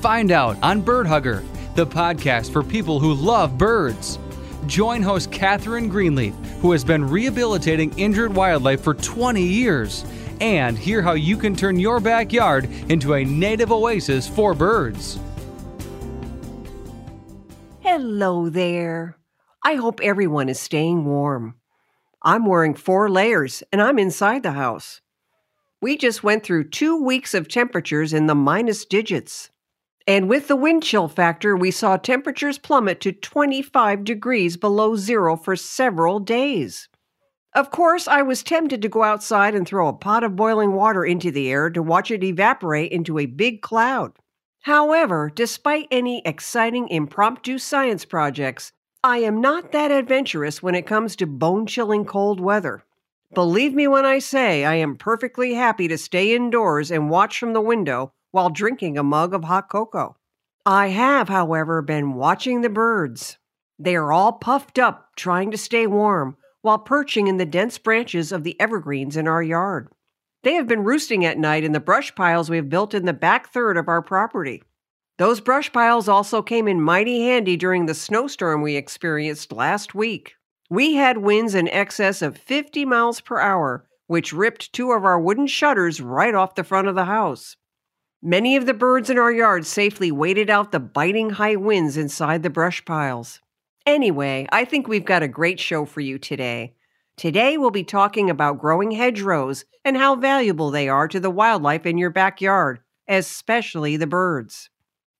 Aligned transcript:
Find 0.00 0.30
out 0.30 0.62
on 0.62 0.82
Bird 0.82 1.06
Hugger, 1.06 1.42
the 1.74 1.86
podcast 1.86 2.52
for 2.52 2.62
people 2.62 3.00
who 3.00 3.14
love 3.14 3.56
birds. 3.56 4.18
Join 4.66 5.00
host 5.00 5.32
Catherine 5.32 5.88
Greenleaf, 5.88 6.34
who 6.60 6.72
has 6.72 6.84
been 6.84 7.08
rehabilitating 7.08 7.98
injured 7.98 8.34
wildlife 8.34 8.82
for 8.82 8.92
20 8.94 9.42
years, 9.42 10.04
and 10.40 10.78
hear 10.78 11.00
how 11.00 11.12
you 11.14 11.36
can 11.36 11.56
turn 11.56 11.78
your 11.78 11.98
backyard 11.98 12.66
into 12.90 13.14
a 13.14 13.24
native 13.24 13.72
oasis 13.72 14.28
for 14.28 14.54
birds. 14.54 15.18
Hello 17.80 18.50
there. 18.50 19.16
I 19.64 19.76
hope 19.76 20.00
everyone 20.02 20.50
is 20.50 20.60
staying 20.60 21.06
warm. 21.06 21.54
I'm 22.22 22.44
wearing 22.44 22.74
four 22.74 23.08
layers 23.08 23.62
and 23.72 23.80
I'm 23.80 23.98
inside 23.98 24.42
the 24.42 24.52
house. 24.52 25.00
We 25.80 25.96
just 25.96 26.22
went 26.22 26.44
through 26.44 26.68
two 26.68 27.02
weeks 27.02 27.32
of 27.32 27.48
temperatures 27.48 28.12
in 28.12 28.26
the 28.26 28.34
minus 28.34 28.84
digits. 28.84 29.50
And 30.06 30.28
with 30.28 30.46
the 30.46 30.56
wind 30.56 30.84
chill 30.84 31.08
factor, 31.08 31.56
we 31.56 31.72
saw 31.72 31.96
temperatures 31.96 32.58
plummet 32.58 33.00
to 33.00 33.12
25 33.12 34.04
degrees 34.04 34.56
below 34.56 34.94
zero 34.94 35.36
for 35.36 35.56
several 35.56 36.20
days. 36.20 36.88
Of 37.54 37.70
course, 37.70 38.06
I 38.06 38.22
was 38.22 38.42
tempted 38.42 38.82
to 38.82 38.88
go 38.88 39.02
outside 39.02 39.54
and 39.54 39.66
throw 39.66 39.88
a 39.88 39.92
pot 39.92 40.22
of 40.22 40.36
boiling 40.36 40.74
water 40.74 41.04
into 41.04 41.30
the 41.30 41.50
air 41.50 41.70
to 41.70 41.82
watch 41.82 42.10
it 42.10 42.22
evaporate 42.22 42.92
into 42.92 43.18
a 43.18 43.26
big 43.26 43.62
cloud. 43.62 44.12
However, 44.62 45.32
despite 45.34 45.88
any 45.90 46.22
exciting 46.24 46.88
impromptu 46.88 47.58
science 47.58 48.04
projects, 48.04 48.72
I 49.02 49.18
am 49.18 49.40
not 49.40 49.72
that 49.72 49.90
adventurous 49.90 50.62
when 50.62 50.74
it 50.74 50.86
comes 50.86 51.16
to 51.16 51.26
bone 51.26 51.66
chilling 51.66 52.04
cold 52.04 52.40
weather. 52.40 52.84
Believe 53.32 53.74
me 53.74 53.88
when 53.88 54.04
I 54.04 54.18
say 54.18 54.64
I 54.64 54.74
am 54.74 54.96
perfectly 54.96 55.54
happy 55.54 55.88
to 55.88 55.98
stay 55.98 56.34
indoors 56.34 56.90
and 56.90 57.10
watch 57.10 57.38
from 57.38 57.54
the 57.54 57.60
window 57.60 58.12
while 58.30 58.50
drinking 58.50 58.98
a 58.98 59.02
mug 59.02 59.34
of 59.34 59.44
hot 59.44 59.68
cocoa. 59.68 60.16
I 60.64 60.88
have, 60.88 61.28
however, 61.28 61.82
been 61.82 62.14
watching 62.14 62.60
the 62.60 62.68
birds. 62.68 63.38
They 63.78 63.94
are 63.94 64.12
all 64.12 64.32
puffed 64.32 64.78
up, 64.78 65.10
trying 65.16 65.50
to 65.50 65.58
stay 65.58 65.86
warm, 65.86 66.36
while 66.62 66.78
perching 66.78 67.28
in 67.28 67.36
the 67.36 67.46
dense 67.46 67.78
branches 67.78 68.32
of 68.32 68.42
the 68.42 68.60
evergreens 68.60 69.16
in 69.16 69.28
our 69.28 69.42
yard. 69.42 69.88
They 70.42 70.54
have 70.54 70.66
been 70.66 70.84
roosting 70.84 71.24
at 71.24 71.38
night 71.38 71.64
in 71.64 71.72
the 71.72 71.80
brush 71.80 72.14
piles 72.14 72.50
we 72.50 72.56
have 72.56 72.68
built 72.68 72.94
in 72.94 73.04
the 73.04 73.12
back 73.12 73.52
third 73.52 73.76
of 73.76 73.88
our 73.88 74.02
property. 74.02 74.62
Those 75.18 75.40
brush 75.40 75.72
piles 75.72 76.08
also 76.08 76.42
came 76.42 76.68
in 76.68 76.80
mighty 76.80 77.22
handy 77.22 77.56
during 77.56 77.86
the 77.86 77.94
snowstorm 77.94 78.62
we 78.62 78.76
experienced 78.76 79.52
last 79.52 79.94
week. 79.94 80.34
We 80.68 80.94
had 80.94 81.18
winds 81.18 81.54
in 81.54 81.68
excess 81.68 82.22
of 82.22 82.36
50 82.36 82.84
miles 82.84 83.20
per 83.20 83.38
hour, 83.38 83.86
which 84.08 84.32
ripped 84.32 84.72
two 84.72 84.92
of 84.92 85.04
our 85.04 85.18
wooden 85.18 85.46
shutters 85.46 86.00
right 86.00 86.34
off 86.34 86.54
the 86.54 86.64
front 86.64 86.88
of 86.88 86.94
the 86.94 87.04
house. 87.04 87.56
Many 88.22 88.56
of 88.56 88.66
the 88.66 88.74
birds 88.74 89.10
in 89.10 89.18
our 89.18 89.30
yard 89.30 89.66
safely 89.66 90.10
waited 90.10 90.48
out 90.48 90.72
the 90.72 90.80
biting 90.80 91.30
high 91.30 91.56
winds 91.56 91.96
inside 91.96 92.42
the 92.42 92.50
brush 92.50 92.84
piles. 92.84 93.40
Anyway, 93.84 94.46
I 94.50 94.64
think 94.64 94.88
we've 94.88 95.04
got 95.04 95.22
a 95.22 95.28
great 95.28 95.60
show 95.60 95.84
for 95.84 96.00
you 96.00 96.18
today. 96.18 96.74
Today 97.16 97.58
we'll 97.58 97.70
be 97.70 97.84
talking 97.84 98.28
about 98.30 98.58
growing 98.58 98.90
hedgerows 98.90 99.64
and 99.84 99.96
how 99.96 100.16
valuable 100.16 100.70
they 100.70 100.88
are 100.88 101.08
to 101.08 101.20
the 101.20 101.30
wildlife 101.30 101.86
in 101.86 101.98
your 101.98 102.10
backyard, 102.10 102.80
especially 103.06 103.96
the 103.96 104.06
birds. 104.06 104.70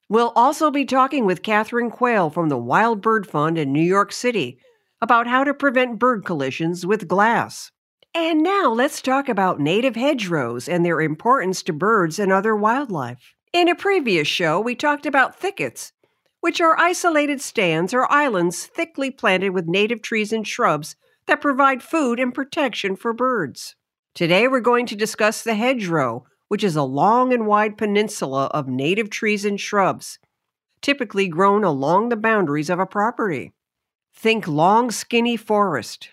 We'll 0.09 0.33
also 0.35 0.71
be 0.71 0.85
talking 0.85 1.27
with 1.27 1.43
Catherine 1.43 1.91
Quayle 1.91 2.31
from 2.31 2.49
the 2.49 2.59
Wild 2.59 3.03
Bird 3.03 3.27
Fund 3.27 3.59
in 3.59 3.73
New 3.73 3.83
York 3.83 4.13
City 4.13 4.59
about 5.01 5.27
how 5.27 5.45
to 5.45 5.53
prevent 5.53 5.99
bird 5.99 6.25
collisions 6.25 6.87
with 6.87 7.09
glass. 7.09 7.73
And 8.19 8.43
now 8.43 8.73
let's 8.73 9.03
talk 9.03 9.29
about 9.29 9.61
native 9.61 9.95
hedgerows 9.95 10.71
and 10.71 10.87
their 10.87 11.03
importance 11.03 11.63
to 11.65 11.75
birds 11.75 12.19
and 12.19 12.33
other 12.33 12.57
wildlife. 12.57 13.35
In 13.53 13.69
a 13.69 13.75
previous 13.75 14.27
show, 14.27 14.59
we 14.59 14.75
talked 14.75 15.05
about 15.05 15.39
thickets, 15.39 15.93
which 16.41 16.59
are 16.59 16.81
isolated 16.81 17.43
stands 17.43 17.93
or 17.93 18.11
islands 18.11 18.65
thickly 18.65 19.11
planted 19.11 19.51
with 19.51 19.67
native 19.67 20.01
trees 20.01 20.33
and 20.33 20.49
shrubs 20.49 20.97
that 21.27 21.43
provide 21.43 21.83
food 21.83 22.19
and 22.19 22.33
protection 22.33 22.97
for 22.97 23.13
birds. 23.13 23.77
Today, 24.15 24.49
we're 24.49 24.61
going 24.61 24.87
to 24.87 24.97
discuss 24.97 25.43
the 25.43 25.55
hedgerow, 25.55 26.25
which 26.49 26.65
is 26.65 26.75
a 26.75 26.83
long 26.83 27.35
and 27.35 27.47
wide 27.47 27.77
peninsula 27.77 28.47
of 28.47 28.67
native 28.67 29.11
trees 29.11 29.45
and 29.45 29.61
shrubs, 29.61 30.19
typically 30.81 31.29
grown 31.29 31.65
along 31.65 32.09
the 32.09 32.17
boundaries 32.17 32.71
of 32.71 32.79
a 32.79 32.87
property. 32.87 33.53
Think 34.15 34.49
long, 34.49 34.91
skinny 34.91 35.37
forest. 35.37 36.09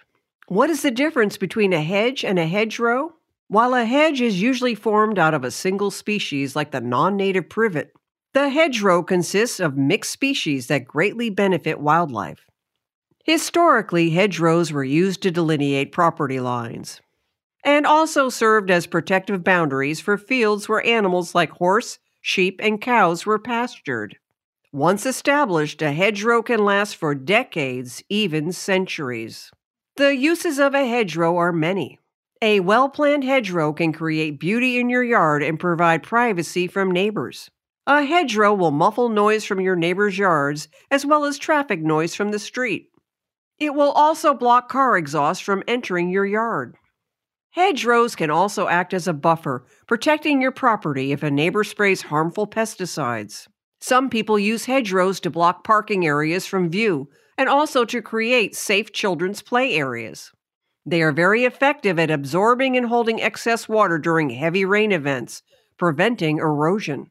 What 0.48 0.70
is 0.70 0.82
the 0.82 0.92
difference 0.92 1.38
between 1.38 1.72
a 1.72 1.82
hedge 1.82 2.26
and 2.26 2.38
a 2.38 2.46
hedgerow? 2.46 3.14
While 3.48 3.74
a 3.74 3.86
hedge 3.86 4.20
is 4.20 4.42
usually 4.42 4.76
formed 4.76 5.18
out 5.18 5.34
of 5.34 5.44
a 5.44 5.52
single 5.52 5.90
species 5.90 6.56
like 6.56 6.72
the 6.72 6.82
non 6.82 7.16
native 7.16 7.48
privet, 7.50 7.94
the 8.34 8.50
hedgerow 8.50 9.04
consists 9.04 9.60
of 9.62 9.78
mixed 9.78 10.12
species 10.12 10.68
that 10.68 10.86
greatly 10.86 11.30
benefit 11.30 11.80
wildlife. 11.80 12.46
Historically, 13.24 14.10
hedgerows 14.10 14.74
were 14.74 14.84
used 14.84 15.22
to 15.22 15.32
delineate 15.32 15.94
property 15.94 16.42
lines 16.42 17.00
and 17.64 17.86
also 17.86 18.28
served 18.28 18.70
as 18.70 18.86
protective 18.86 19.44
boundaries 19.44 20.02
for 20.02 20.18
fields 20.18 20.68
where 20.68 20.86
animals 20.86 21.34
like 21.34 21.52
horse, 21.52 22.00
sheep, 22.22 22.60
and 22.62 22.82
cows 22.82 23.26
were 23.26 23.40
pastured. 23.40 24.18
Once 24.74 25.06
established, 25.06 25.82
a 25.82 25.94
hedgerow 25.94 26.42
can 26.42 26.66
last 26.66 26.98
for 26.98 27.16
decades, 27.16 28.04
even 28.10 28.52
centuries. 28.52 29.52
The 29.96 30.16
uses 30.16 30.58
of 30.58 30.74
a 30.74 30.88
hedgerow 30.88 31.38
are 31.38 31.52
many. 31.52 32.00
A 32.42 32.62
well 32.62 32.90
planned 32.90 33.24
hedgerow 33.24 33.74
can 33.74 33.94
create 33.94 34.40
beauty 34.40 34.80
in 34.80 34.90
your 34.90 35.04
yard 35.04 35.44
and 35.44 35.60
provide 35.60 36.02
privacy 36.02 36.66
from 36.66 36.90
neighbors. 36.90 37.52
A 37.86 38.04
hedgerow 38.04 38.56
will 38.56 38.72
muffle 38.72 39.10
noise 39.10 39.46
from 39.46 39.62
your 39.62 39.76
neighbors' 39.76 40.18
yards 40.18 40.68
as 40.90 41.06
well 41.06 41.26
as 41.26 41.38
traffic 41.38 41.80
noise 41.80 42.16
from 42.16 42.32
the 42.32 42.40
street. 42.40 42.88
It 43.60 43.76
will 43.76 43.92
also 43.92 44.34
block 44.34 44.68
car 44.68 44.98
exhaust 44.98 45.44
from 45.44 45.64
entering 45.68 46.10
your 46.10 46.26
yard. 46.26 46.76
Hedgerows 47.52 48.16
can 48.16 48.32
also 48.32 48.68
act 48.68 48.96
as 48.96 49.08
a 49.08 49.14
buffer, 49.14 49.64
protecting 49.86 50.42
your 50.42 50.52
property 50.52 51.12
if 51.12 51.22
a 51.22 51.30
neighbor 51.30 51.64
sprays 51.64 52.02
harmful 52.02 52.48
pesticides. 52.48 53.48
Some 53.80 54.10
people 54.10 54.40
use 54.40 54.66
hedgerows 54.66 55.20
to 55.20 55.30
block 55.30 55.64
parking 55.64 56.04
areas 56.04 56.48
from 56.48 56.72
view 56.72 57.10
and 57.38 57.50
also 57.50 57.86
to 57.86 58.02
create 58.02 58.56
safe 58.56 58.92
children's 58.92 59.42
play 59.42 59.74
areas. 59.74 60.32
They 60.86 61.02
are 61.02 61.12
very 61.12 61.46
effective 61.46 61.98
at 61.98 62.12
absorbing 62.12 62.76
and 62.76 62.88
holding 62.88 63.22
excess 63.22 63.70
water 63.70 63.98
during 63.98 64.30
heavy 64.30 64.66
rain 64.66 64.92
events, 64.92 65.42
preventing 65.78 66.40
erosion. 66.40 67.10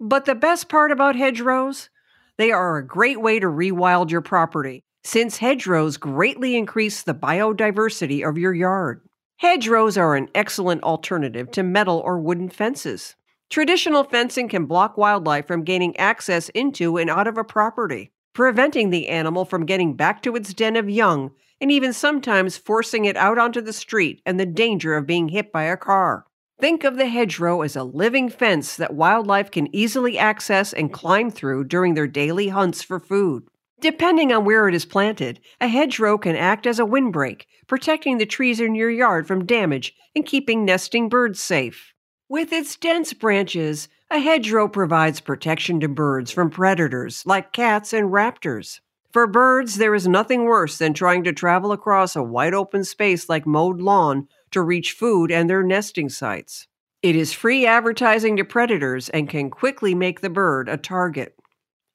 But 0.00 0.24
the 0.24 0.34
best 0.34 0.68
part 0.68 0.92
about 0.92 1.16
hedgerows? 1.16 1.88
They 2.36 2.52
are 2.52 2.76
a 2.76 2.86
great 2.86 3.20
way 3.20 3.40
to 3.40 3.46
rewild 3.46 4.10
your 4.10 4.20
property, 4.20 4.84
since 5.02 5.38
hedgerows 5.38 5.96
greatly 5.96 6.56
increase 6.56 7.02
the 7.02 7.14
biodiversity 7.14 8.26
of 8.26 8.38
your 8.38 8.54
yard. 8.54 9.00
Hedgerows 9.38 9.96
are 9.96 10.14
an 10.14 10.28
excellent 10.34 10.82
alternative 10.84 11.50
to 11.52 11.62
metal 11.62 11.98
or 12.04 12.20
wooden 12.20 12.48
fences. 12.48 13.16
Traditional 13.50 14.04
fencing 14.04 14.48
can 14.48 14.66
block 14.66 14.96
wildlife 14.96 15.46
from 15.46 15.64
gaining 15.64 15.96
access 15.96 16.48
into 16.50 16.98
and 16.98 17.08
out 17.08 17.26
of 17.26 17.38
a 17.38 17.44
property, 17.44 18.12
preventing 18.38 18.90
the 18.90 19.08
animal 19.08 19.44
from 19.44 19.66
getting 19.66 19.94
back 19.94 20.22
to 20.22 20.36
its 20.36 20.54
den 20.54 20.76
of 20.76 20.88
young, 20.88 21.32
and 21.60 21.72
even 21.72 21.92
sometimes 21.92 22.56
forcing 22.56 23.04
it 23.04 23.16
out 23.16 23.36
onto 23.36 23.60
the 23.60 23.72
street 23.72 24.22
and 24.24 24.38
the 24.38 24.46
danger 24.46 24.96
of 24.96 25.08
being 25.08 25.30
hit 25.30 25.50
by 25.50 25.64
a 25.64 25.76
car. 25.76 26.24
Think 26.60 26.84
of 26.84 26.96
the 26.96 27.08
hedgerow 27.08 27.62
as 27.62 27.74
a 27.74 27.82
living 27.82 28.28
fence 28.28 28.76
that 28.76 28.94
wildlife 28.94 29.50
can 29.50 29.74
easily 29.74 30.16
access 30.16 30.72
and 30.72 30.92
climb 30.92 31.32
through 31.32 31.64
during 31.64 31.94
their 31.94 32.06
daily 32.06 32.50
hunts 32.50 32.80
for 32.80 33.00
food. 33.00 33.42
Depending 33.80 34.32
on 34.32 34.44
where 34.44 34.68
it 34.68 34.74
is 34.76 34.84
planted, 34.84 35.40
a 35.60 35.66
hedgerow 35.66 36.16
can 36.16 36.36
act 36.36 36.64
as 36.64 36.78
a 36.78 36.86
windbreak, 36.86 37.48
protecting 37.66 38.18
the 38.18 38.24
trees 38.24 38.60
in 38.60 38.76
your 38.76 38.88
yard 38.88 39.26
from 39.26 39.46
damage 39.46 39.96
and 40.14 40.24
keeping 40.24 40.64
nesting 40.64 41.08
birds 41.08 41.40
safe. 41.40 41.92
With 42.28 42.52
its 42.52 42.76
dense 42.76 43.14
branches, 43.14 43.88
a 44.10 44.18
hedgerow 44.18 44.68
provides 44.68 45.20
protection 45.20 45.80
to 45.80 45.88
birds 45.88 46.30
from 46.30 46.48
predators 46.48 47.24
like 47.26 47.52
cats 47.52 47.92
and 47.92 48.10
raptors. 48.10 48.80
For 49.12 49.26
birds, 49.26 49.76
there 49.76 49.94
is 49.94 50.08
nothing 50.08 50.44
worse 50.44 50.78
than 50.78 50.94
trying 50.94 51.24
to 51.24 51.32
travel 51.32 51.72
across 51.72 52.16
a 52.16 52.22
wide 52.22 52.54
open 52.54 52.84
space 52.84 53.28
like 53.28 53.46
mowed 53.46 53.80
lawn 53.80 54.26
to 54.50 54.62
reach 54.62 54.92
food 54.92 55.30
and 55.30 55.48
their 55.48 55.62
nesting 55.62 56.08
sites. 56.08 56.66
It 57.02 57.16
is 57.16 57.34
free 57.34 57.66
advertising 57.66 58.36
to 58.38 58.44
predators 58.44 59.10
and 59.10 59.28
can 59.28 59.50
quickly 59.50 59.94
make 59.94 60.20
the 60.20 60.30
bird 60.30 60.68
a 60.68 60.78
target. 60.78 61.36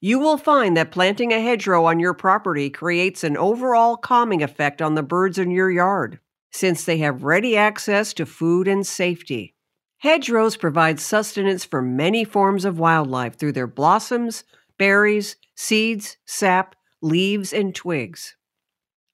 You 0.00 0.18
will 0.20 0.38
find 0.38 0.76
that 0.76 0.92
planting 0.92 1.32
a 1.32 1.40
hedgerow 1.40 1.84
on 1.84 1.98
your 1.98 2.14
property 2.14 2.70
creates 2.70 3.24
an 3.24 3.36
overall 3.36 3.96
calming 3.96 4.42
effect 4.42 4.80
on 4.80 4.94
the 4.94 5.02
birds 5.02 5.38
in 5.38 5.50
your 5.50 5.70
yard, 5.70 6.20
since 6.52 6.84
they 6.84 6.98
have 6.98 7.24
ready 7.24 7.56
access 7.56 8.14
to 8.14 8.24
food 8.24 8.68
and 8.68 8.86
safety. 8.86 9.54
Hedgerows 10.04 10.58
provide 10.58 11.00
sustenance 11.00 11.64
for 11.64 11.80
many 11.80 12.24
forms 12.24 12.66
of 12.66 12.78
wildlife 12.78 13.38
through 13.38 13.52
their 13.52 13.66
blossoms, 13.66 14.44
berries, 14.76 15.36
seeds, 15.54 16.18
sap, 16.26 16.76
leaves, 17.00 17.54
and 17.54 17.74
twigs. 17.74 18.36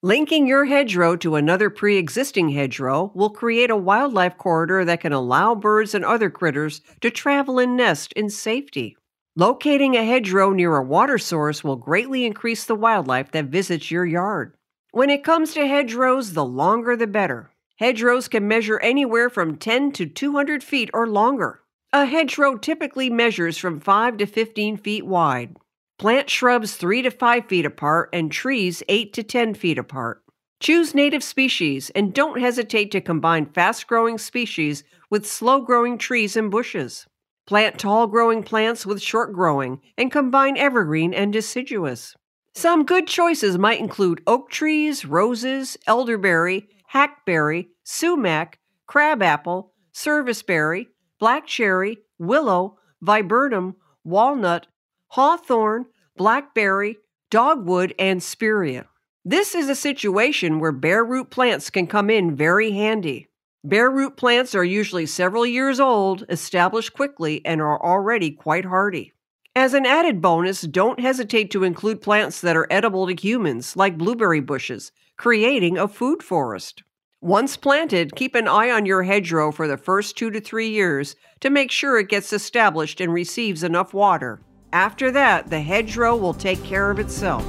Linking 0.02 0.48
your 0.48 0.64
hedgerow 0.64 1.14
to 1.14 1.36
another 1.36 1.70
pre 1.70 1.96
existing 1.96 2.48
hedgerow 2.48 3.12
will 3.14 3.30
create 3.30 3.70
a 3.70 3.76
wildlife 3.76 4.36
corridor 4.36 4.84
that 4.84 5.00
can 5.00 5.12
allow 5.12 5.54
birds 5.54 5.94
and 5.94 6.04
other 6.04 6.28
critters 6.28 6.80
to 7.02 7.08
travel 7.08 7.60
and 7.60 7.76
nest 7.76 8.12
in 8.14 8.28
safety. 8.28 8.96
Locating 9.36 9.96
a 9.96 10.04
hedgerow 10.04 10.50
near 10.50 10.74
a 10.74 10.82
water 10.82 11.18
source 11.18 11.62
will 11.62 11.76
greatly 11.76 12.24
increase 12.24 12.64
the 12.64 12.74
wildlife 12.74 13.30
that 13.30 13.44
visits 13.44 13.92
your 13.92 14.06
yard. 14.06 14.56
When 14.90 15.08
it 15.08 15.22
comes 15.22 15.54
to 15.54 15.68
hedgerows, 15.68 16.32
the 16.32 16.44
longer 16.44 16.96
the 16.96 17.06
better. 17.06 17.52
Hedgerows 17.80 18.28
can 18.28 18.46
measure 18.46 18.78
anywhere 18.80 19.30
from 19.30 19.56
10 19.56 19.92
to 19.92 20.04
200 20.04 20.62
feet 20.62 20.90
or 20.92 21.06
longer. 21.06 21.62
A 21.94 22.04
hedgerow 22.04 22.58
typically 22.58 23.08
measures 23.08 23.56
from 23.56 23.80
5 23.80 24.18
to 24.18 24.26
15 24.26 24.76
feet 24.76 25.06
wide. 25.06 25.56
Plant 25.98 26.28
shrubs 26.28 26.76
3 26.76 27.00
to 27.00 27.10
5 27.10 27.46
feet 27.46 27.64
apart 27.64 28.10
and 28.12 28.30
trees 28.30 28.82
8 28.86 29.14
to 29.14 29.22
10 29.22 29.54
feet 29.54 29.78
apart. 29.78 30.22
Choose 30.60 30.94
native 30.94 31.24
species 31.24 31.88
and 31.94 32.12
don't 32.12 32.38
hesitate 32.38 32.90
to 32.90 33.00
combine 33.00 33.46
fast 33.46 33.86
growing 33.86 34.18
species 34.18 34.84
with 35.08 35.26
slow 35.26 35.62
growing 35.62 35.96
trees 35.96 36.36
and 36.36 36.50
bushes. 36.50 37.06
Plant 37.46 37.78
tall 37.78 38.06
growing 38.06 38.42
plants 38.42 38.84
with 38.84 39.00
short 39.00 39.32
growing 39.32 39.80
and 39.96 40.12
combine 40.12 40.58
evergreen 40.58 41.14
and 41.14 41.32
deciduous. 41.32 42.14
Some 42.54 42.84
good 42.84 43.06
choices 43.06 43.56
might 43.56 43.80
include 43.80 44.22
oak 44.26 44.50
trees, 44.50 45.06
roses, 45.06 45.78
elderberry, 45.86 46.68
hackberry, 46.90 47.68
sumac, 47.84 48.58
crabapple, 48.88 49.72
serviceberry, 49.92 50.88
black 51.20 51.46
cherry, 51.46 51.96
willow, 52.18 52.76
viburnum, 53.00 53.76
walnut, 54.02 54.66
hawthorn, 55.06 55.86
blackberry, 56.16 56.98
dogwood, 57.30 57.94
and 57.96 58.20
spirea. 58.20 58.84
This 59.24 59.54
is 59.54 59.68
a 59.68 59.76
situation 59.76 60.58
where 60.58 60.72
bare 60.72 61.04
root 61.04 61.30
plants 61.30 61.70
can 61.70 61.86
come 61.86 62.10
in 62.10 62.34
very 62.34 62.72
handy. 62.72 63.28
Bare 63.62 63.88
root 63.88 64.16
plants 64.16 64.56
are 64.56 64.64
usually 64.64 65.06
several 65.06 65.46
years 65.46 65.78
old, 65.78 66.24
established 66.28 66.92
quickly, 66.92 67.40
and 67.46 67.60
are 67.60 67.80
already 67.80 68.32
quite 68.32 68.64
hardy. 68.64 69.12
As 69.54 69.74
an 69.74 69.86
added 69.86 70.20
bonus, 70.20 70.62
don't 70.62 70.98
hesitate 70.98 71.52
to 71.52 71.62
include 71.62 72.02
plants 72.02 72.40
that 72.40 72.56
are 72.56 72.66
edible 72.68 73.06
to 73.06 73.14
humans, 73.14 73.76
like 73.76 73.96
blueberry 73.96 74.40
bushes, 74.40 74.90
creating 75.20 75.76
a 75.76 75.86
food 75.86 76.22
forest. 76.22 76.82
Once 77.20 77.54
planted, 77.54 78.16
keep 78.16 78.34
an 78.34 78.48
eye 78.48 78.70
on 78.70 78.86
your 78.86 79.02
hedgerow 79.02 79.52
for 79.52 79.68
the 79.68 79.76
first 79.76 80.16
two 80.16 80.30
to 80.30 80.40
three 80.40 80.70
years 80.70 81.14
to 81.40 81.50
make 81.50 81.70
sure 81.70 81.98
it 81.98 82.08
gets 82.08 82.32
established 82.32 83.02
and 83.02 83.12
receives 83.12 83.62
enough 83.62 83.92
water. 83.92 84.40
After 84.72 85.10
that, 85.10 85.50
the 85.50 85.60
hedgerow 85.60 86.16
will 86.16 86.32
take 86.32 86.64
care 86.64 86.90
of 86.90 86.98
itself. 86.98 87.44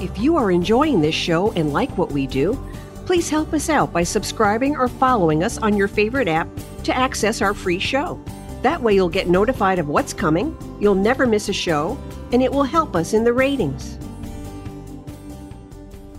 If 0.00 0.16
you 0.20 0.36
are 0.36 0.52
enjoying 0.52 1.00
this 1.00 1.16
show 1.16 1.50
and 1.54 1.72
like 1.72 1.98
what 1.98 2.12
we 2.12 2.28
do, 2.28 2.56
please 3.04 3.28
help 3.28 3.52
us 3.52 3.68
out 3.68 3.92
by 3.92 4.04
subscribing 4.04 4.76
or 4.76 4.86
following 4.86 5.42
us 5.42 5.58
on 5.58 5.76
your 5.76 5.88
favorite 5.88 6.28
app 6.28 6.46
to 6.84 6.96
access 6.96 7.42
our 7.42 7.54
free 7.54 7.80
show. 7.80 8.22
That 8.62 8.80
way, 8.80 8.94
you'll 8.94 9.08
get 9.08 9.28
notified 9.28 9.80
of 9.80 9.88
what's 9.88 10.12
coming, 10.12 10.56
you'll 10.80 10.94
never 10.94 11.26
miss 11.26 11.48
a 11.48 11.52
show, 11.52 11.98
and 12.30 12.40
it 12.40 12.52
will 12.52 12.62
help 12.62 12.94
us 12.94 13.14
in 13.14 13.24
the 13.24 13.32
ratings. 13.32 13.98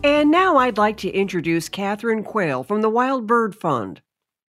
And 0.04 0.30
now 0.30 0.58
I'd 0.58 0.78
like 0.78 0.98
to 0.98 1.10
introduce 1.10 1.70
Catherine 1.70 2.26
Quayle 2.26 2.66
from 2.66 2.82
the 2.82 2.90
Wild 2.90 3.26
Bird 3.26 3.56
Fund. 3.56 4.02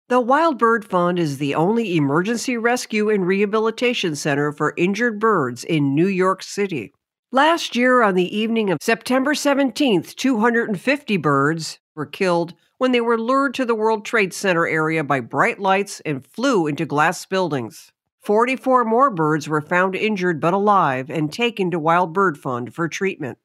The 0.09 0.21
Wild 0.21 0.59
Bird 0.59 0.85
Fund 0.85 1.17
is 1.17 1.39
the 1.39 1.55
only 1.55 1.97
emergency 1.97 2.57
rescue 2.57 3.09
and 3.09 3.25
rehabilitation 3.25 4.17
center 4.17 4.51
for 4.51 4.75
injured 4.77 5.21
birds 5.21 5.63
in 5.63 5.95
New 5.95 6.09
York 6.09 6.43
City. 6.43 6.93
Last 7.31 7.77
year, 7.77 8.03
on 8.03 8.17
the 8.17 8.37
evening 8.37 8.69
of 8.71 8.79
September 8.83 9.33
17th, 9.33 10.17
250 10.17 11.17
birds 11.19 11.79
were 11.95 12.05
killed 12.05 12.55
when 12.79 12.91
they 12.91 13.01
were 13.01 13.17
lured 13.17 13.55
to 13.55 13.65
the 13.65 13.77
World 13.77 14.05
Trade 14.05 14.35
Center 14.35 14.67
area 14.67 15.05
by 15.05 15.21
bright 15.21 15.61
lights 15.61 16.01
and 16.01 16.27
flew 16.27 16.67
into 16.67 16.85
glass 16.85 17.25
buildings. 17.27 17.93
44 18.23 18.85
more 18.85 19.09
birds 19.09 19.49
were 19.49 19.61
found 19.61 19.95
injured 19.95 20.41
but 20.41 20.53
alive 20.53 21.11
and 21.11 21.33
taken 21.33 21.71
to 21.71 21.79
Wild 21.79 22.13
Bird 22.13 22.37
Fund 22.37 22.75
for 22.75 22.89
treatment. 22.89 23.39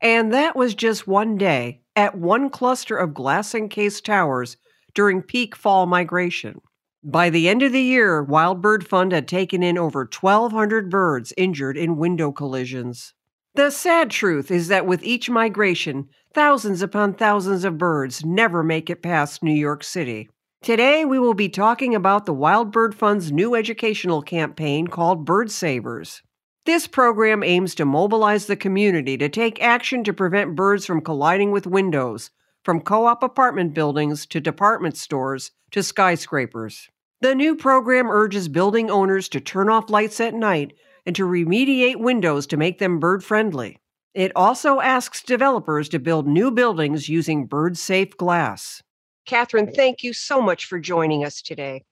And 0.00 0.32
that 0.32 0.56
was 0.56 0.74
just 0.74 1.06
one 1.06 1.36
day 1.36 1.80
at 1.96 2.16
one 2.16 2.50
cluster 2.50 2.96
of 2.96 3.14
glass 3.14 3.54
encased 3.54 4.04
towers 4.04 4.56
during 4.94 5.22
peak 5.22 5.56
fall 5.56 5.86
migration. 5.86 6.60
By 7.02 7.30
the 7.30 7.48
end 7.48 7.62
of 7.62 7.72
the 7.72 7.82
year, 7.82 8.22
Wild 8.22 8.62
Bird 8.62 8.86
Fund 8.86 9.12
had 9.12 9.28
taken 9.28 9.62
in 9.62 9.76
over 9.76 10.08
1,200 10.10 10.90
birds 10.90 11.34
injured 11.36 11.76
in 11.76 11.98
window 11.98 12.32
collisions. 12.32 13.12
The 13.54 13.70
sad 13.70 14.10
truth 14.10 14.50
is 14.50 14.68
that 14.68 14.86
with 14.86 15.04
each 15.04 15.30
migration, 15.30 16.08
thousands 16.32 16.82
upon 16.82 17.14
thousands 17.14 17.64
of 17.64 17.78
birds 17.78 18.24
never 18.24 18.62
make 18.62 18.90
it 18.90 19.02
past 19.02 19.42
New 19.42 19.54
York 19.54 19.84
City. 19.84 20.28
Today, 20.60 21.04
we 21.04 21.18
will 21.18 21.34
be 21.34 21.48
talking 21.48 21.94
about 21.94 22.24
the 22.24 22.32
Wild 22.32 22.72
Bird 22.72 22.94
Fund's 22.94 23.30
new 23.30 23.54
educational 23.54 24.22
campaign 24.22 24.86
called 24.86 25.26
Bird 25.26 25.50
Savers. 25.50 26.22
This 26.66 26.86
program 26.86 27.42
aims 27.42 27.74
to 27.74 27.84
mobilize 27.84 28.46
the 28.46 28.56
community 28.56 29.18
to 29.18 29.28
take 29.28 29.62
action 29.62 30.02
to 30.04 30.14
prevent 30.14 30.54
birds 30.54 30.86
from 30.86 31.02
colliding 31.02 31.50
with 31.50 31.66
windows, 31.66 32.30
from 32.64 32.80
co 32.80 33.04
op 33.04 33.22
apartment 33.22 33.74
buildings 33.74 34.24
to 34.26 34.40
department 34.40 34.96
stores 34.96 35.50
to 35.72 35.82
skyscrapers. 35.82 36.88
The 37.20 37.34
new 37.34 37.54
program 37.54 38.10
urges 38.10 38.48
building 38.48 38.90
owners 38.90 39.28
to 39.30 39.40
turn 39.40 39.68
off 39.68 39.90
lights 39.90 40.20
at 40.20 40.32
night 40.32 40.72
and 41.04 41.14
to 41.16 41.26
remediate 41.26 41.96
windows 41.96 42.46
to 42.46 42.56
make 42.56 42.78
them 42.78 42.98
bird 42.98 43.22
friendly. 43.22 43.78
It 44.14 44.32
also 44.34 44.80
asks 44.80 45.22
developers 45.22 45.90
to 45.90 45.98
build 45.98 46.26
new 46.26 46.50
buildings 46.50 47.10
using 47.10 47.44
bird 47.44 47.76
safe 47.76 48.16
glass. 48.16 48.82
Catherine, 49.26 49.70
thank 49.70 50.02
you 50.02 50.14
so 50.14 50.40
much 50.40 50.64
for 50.64 50.78
joining 50.78 51.26
us 51.26 51.42
today. 51.42 51.82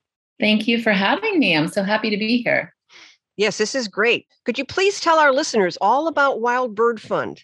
Thank 0.41 0.67
you 0.67 0.81
for 0.81 0.93
having 0.93 1.39
me. 1.39 1.55
I'm 1.55 1.69
so 1.69 1.83
happy 1.83 2.09
to 2.09 2.17
be 2.17 2.43
here. 2.43 2.73
Yes, 3.37 3.59
this 3.59 3.75
is 3.75 3.89
great. 3.89 4.27
Could 4.45 4.59
you 4.59 4.65
please 4.65 5.01
tell 5.01 5.19
our 5.19 5.33
listeners 5.33 5.79
all 5.81 6.07
about 6.07 6.41
Wild 6.41 6.75
Bird 6.75 7.01
Fund? 7.01 7.43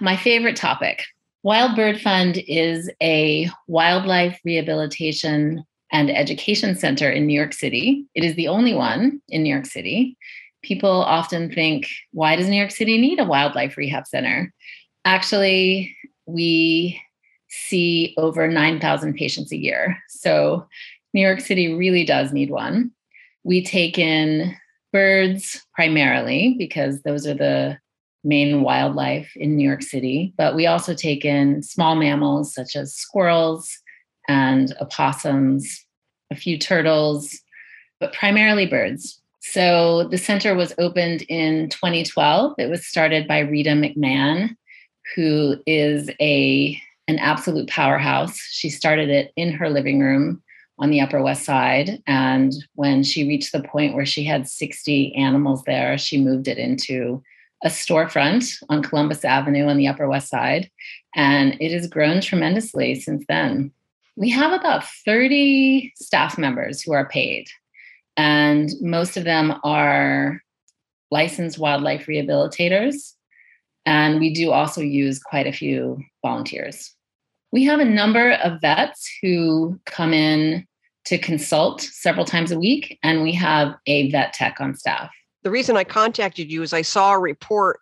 My 0.00 0.16
favorite 0.16 0.56
topic. 0.56 1.04
Wild 1.42 1.74
Bird 1.74 2.00
Fund 2.00 2.42
is 2.46 2.90
a 3.02 3.48
wildlife 3.66 4.38
rehabilitation 4.44 5.64
and 5.92 6.10
education 6.10 6.76
center 6.76 7.10
in 7.10 7.26
New 7.26 7.34
York 7.34 7.52
City. 7.52 8.04
It 8.14 8.22
is 8.22 8.34
the 8.34 8.48
only 8.48 8.74
one 8.74 9.20
in 9.28 9.42
New 9.42 9.52
York 9.52 9.66
City. 9.66 10.16
People 10.62 10.90
often 10.90 11.50
think, 11.52 11.86
why 12.12 12.36
does 12.36 12.48
New 12.48 12.56
York 12.56 12.70
City 12.70 12.98
need 12.98 13.18
a 13.18 13.24
wildlife 13.24 13.76
rehab 13.76 14.06
center? 14.06 14.52
Actually, 15.06 15.96
we 16.26 17.00
see 17.48 18.14
over 18.18 18.46
9,000 18.46 19.14
patients 19.14 19.50
a 19.52 19.56
year. 19.56 19.98
So 20.08 20.66
New 21.14 21.22
York 21.22 21.40
City 21.40 21.74
really 21.74 22.04
does 22.04 22.32
need 22.32 22.50
one. 22.50 22.92
We 23.42 23.64
take 23.64 23.98
in 23.98 24.54
birds 24.92 25.60
primarily 25.74 26.56
because 26.58 27.02
those 27.02 27.26
are 27.26 27.34
the 27.34 27.78
main 28.24 28.62
wildlife 28.62 29.32
in 29.36 29.56
New 29.56 29.66
York 29.66 29.82
City, 29.82 30.34
but 30.36 30.54
we 30.54 30.66
also 30.66 30.94
take 30.94 31.24
in 31.24 31.62
small 31.62 31.96
mammals 31.96 32.54
such 32.54 32.76
as 32.76 32.94
squirrels 32.94 33.70
and 34.28 34.74
opossums, 34.80 35.84
a 36.30 36.34
few 36.34 36.58
turtles, 36.58 37.38
but 37.98 38.12
primarily 38.12 38.66
birds. 38.66 39.20
So 39.40 40.04
the 40.04 40.18
center 40.18 40.54
was 40.54 40.74
opened 40.78 41.22
in 41.22 41.70
2012. 41.70 42.54
It 42.58 42.68
was 42.68 42.86
started 42.86 43.26
by 43.26 43.38
Rita 43.40 43.70
McMahon, 43.70 44.54
who 45.14 45.56
is 45.66 46.10
a 46.20 46.80
an 47.08 47.18
absolute 47.18 47.68
powerhouse. 47.68 48.36
She 48.36 48.70
started 48.70 49.08
it 49.08 49.32
in 49.34 49.50
her 49.52 49.68
living 49.68 49.98
room 49.98 50.42
on 50.80 50.90
the 50.90 51.00
Upper 51.00 51.22
West 51.22 51.44
Side. 51.44 52.02
And 52.06 52.52
when 52.74 53.04
she 53.04 53.28
reached 53.28 53.52
the 53.52 53.62
point 53.62 53.94
where 53.94 54.06
she 54.06 54.24
had 54.24 54.48
60 54.48 55.14
animals 55.14 55.62
there, 55.64 55.96
she 55.98 56.18
moved 56.18 56.48
it 56.48 56.58
into 56.58 57.22
a 57.62 57.68
storefront 57.68 58.56
on 58.70 58.82
Columbus 58.82 59.24
Avenue 59.24 59.66
on 59.66 59.76
the 59.76 59.86
Upper 59.86 60.08
West 60.08 60.30
Side, 60.30 60.70
and 61.14 61.56
it 61.60 61.72
has 61.72 61.86
grown 61.86 62.20
tremendously 62.22 62.94
since 62.94 63.24
then. 63.28 63.70
We 64.16 64.30
have 64.30 64.52
about 64.52 64.84
30 65.04 65.92
staff 65.96 66.38
members 66.38 66.80
who 66.80 66.92
are 66.92 67.08
paid, 67.08 67.48
and 68.16 68.70
most 68.80 69.18
of 69.18 69.24
them 69.24 69.60
are 69.62 70.40
licensed 71.10 71.58
wildlife 71.58 72.06
rehabilitators. 72.06 73.12
And 73.84 74.20
we 74.20 74.32
do 74.32 74.52
also 74.52 74.80
use 74.80 75.18
quite 75.18 75.46
a 75.46 75.52
few 75.52 76.02
volunteers. 76.22 76.94
We 77.52 77.64
have 77.64 77.80
a 77.80 77.84
number 77.84 78.32
of 78.32 78.60
vets 78.60 79.10
who 79.22 79.80
come 79.84 80.14
in 80.14 80.66
to 81.06 81.18
consult 81.18 81.80
several 81.80 82.24
times 82.24 82.52
a 82.52 82.58
week, 82.58 82.98
and 83.02 83.22
we 83.22 83.32
have 83.32 83.74
a 83.86 84.10
vet 84.10 84.32
tech 84.32 84.60
on 84.60 84.74
staff. 84.76 85.10
The 85.42 85.50
reason 85.50 85.76
I 85.76 85.84
contacted 85.84 86.52
you 86.52 86.62
is 86.62 86.72
I 86.72 86.82
saw 86.82 87.12
a 87.12 87.18
report 87.18 87.80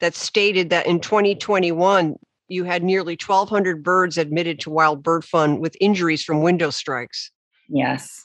that 0.00 0.14
stated 0.14 0.70
that 0.70 0.86
in 0.86 1.00
2021, 1.00 2.16
you 2.48 2.64
had 2.64 2.82
nearly 2.82 3.12
1,200 3.14 3.82
birds 3.82 4.18
admitted 4.18 4.60
to 4.60 4.70
Wild 4.70 5.02
Bird 5.02 5.24
Fund 5.24 5.60
with 5.60 5.76
injuries 5.80 6.22
from 6.22 6.42
window 6.42 6.70
strikes. 6.70 7.30
Yes. 7.68 8.24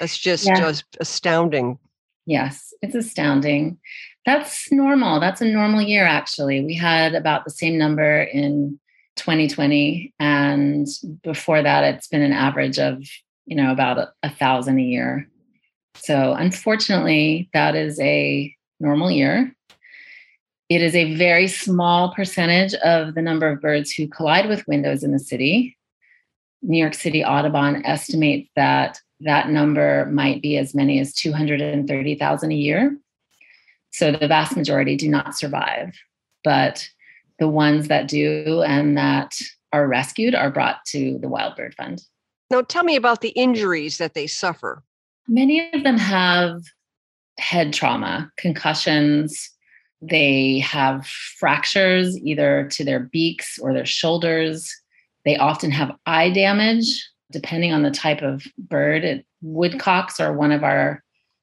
That's 0.00 0.18
just, 0.18 0.46
yeah. 0.46 0.58
just 0.58 0.84
astounding. 1.00 1.78
Yes, 2.26 2.74
it's 2.82 2.94
astounding. 2.94 3.78
That's 4.24 4.70
normal. 4.72 5.20
That's 5.20 5.40
a 5.40 5.46
normal 5.46 5.80
year, 5.80 6.04
actually. 6.04 6.64
We 6.64 6.74
had 6.74 7.14
about 7.14 7.44
the 7.44 7.50
same 7.50 7.78
number 7.78 8.22
in 8.22 8.78
2020. 9.14 10.12
And 10.18 10.86
before 11.22 11.62
that, 11.62 11.84
it's 11.84 12.08
been 12.08 12.22
an 12.22 12.32
average 12.32 12.78
of, 12.78 13.02
you 13.46 13.56
know, 13.56 13.72
about 13.72 13.98
a, 13.98 14.12
a 14.22 14.30
thousand 14.30 14.78
a 14.78 14.82
year. 14.82 15.28
So 15.96 16.34
unfortunately, 16.34 17.48
that 17.52 17.74
is 17.74 17.98
a 18.00 18.54
normal 18.80 19.10
year. 19.10 19.54
It 20.68 20.82
is 20.82 20.94
a 20.94 21.14
very 21.14 21.46
small 21.46 22.12
percentage 22.14 22.74
of 22.74 23.14
the 23.14 23.22
number 23.22 23.48
of 23.48 23.60
birds 23.60 23.92
who 23.92 24.08
collide 24.08 24.48
with 24.48 24.66
windows 24.66 25.04
in 25.04 25.12
the 25.12 25.18
city. 25.18 25.76
New 26.62 26.78
York 26.78 26.94
City 26.94 27.24
Audubon 27.24 27.84
estimates 27.86 28.50
that 28.56 29.00
that 29.20 29.48
number 29.48 30.06
might 30.06 30.42
be 30.42 30.58
as 30.58 30.74
many 30.74 30.98
as 30.98 31.14
230,000 31.14 32.50
a 32.50 32.54
year. 32.54 32.98
So 33.92 34.12
the 34.12 34.28
vast 34.28 34.56
majority 34.56 34.96
do 34.96 35.08
not 35.08 35.36
survive, 35.36 35.94
but 36.44 36.88
the 37.38 37.48
ones 37.48 37.88
that 37.88 38.08
do 38.08 38.62
and 38.66 38.98
that 38.98 39.38
are 39.72 39.86
rescued 39.86 40.34
are 40.34 40.50
brought 40.50 40.84
to 40.86 41.18
the 41.18 41.28
Wild 41.28 41.56
Bird 41.56 41.74
Fund. 41.74 42.02
Now, 42.50 42.62
tell 42.62 42.84
me 42.84 42.96
about 42.96 43.20
the 43.20 43.30
injuries 43.30 43.98
that 43.98 44.14
they 44.14 44.26
suffer. 44.26 44.82
Many 45.28 45.68
of 45.72 45.82
them 45.82 45.98
have 45.98 46.62
head 47.38 47.72
trauma, 47.72 48.30
concussions. 48.38 49.50
They 50.00 50.60
have 50.60 51.06
fractures 51.06 52.16
either 52.18 52.68
to 52.72 52.84
their 52.84 53.00
beaks 53.00 53.58
or 53.58 53.72
their 53.72 53.86
shoulders. 53.86 54.72
They 55.24 55.36
often 55.36 55.72
have 55.72 55.96
eye 56.06 56.30
damage, 56.30 56.86
depending 57.32 57.72
on 57.72 57.82
the 57.82 57.90
type 57.90 58.22
of 58.22 58.44
bird. 58.56 59.24
Woodcocks 59.42 60.20
are 60.20 60.32
one 60.32 60.52
of 60.52 60.62
our 60.62 61.02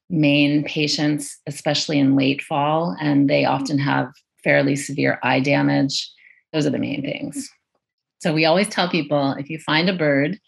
main 0.09 0.63
patients, 0.63 1.37
especially 1.47 1.99
in 1.99 2.15
late 2.15 2.41
fall, 2.41 2.95
and 3.01 3.29
they 3.29 3.43
often 3.43 3.77
have 3.79 4.09
fairly 4.43 4.75
severe 4.75 5.19
eye 5.23 5.39
damage. 5.39 6.09
Those 6.53 6.65
are 6.65 6.69
the 6.69 6.79
main 6.79 7.01
things. 7.01 7.49
So 8.19 8.33
we 8.33 8.45
always 8.45 8.69
tell 8.69 8.89
people 8.89 9.33
if 9.33 9.49
you 9.49 9.59
find 9.59 9.89
a 9.89 9.97
bird 9.97 10.39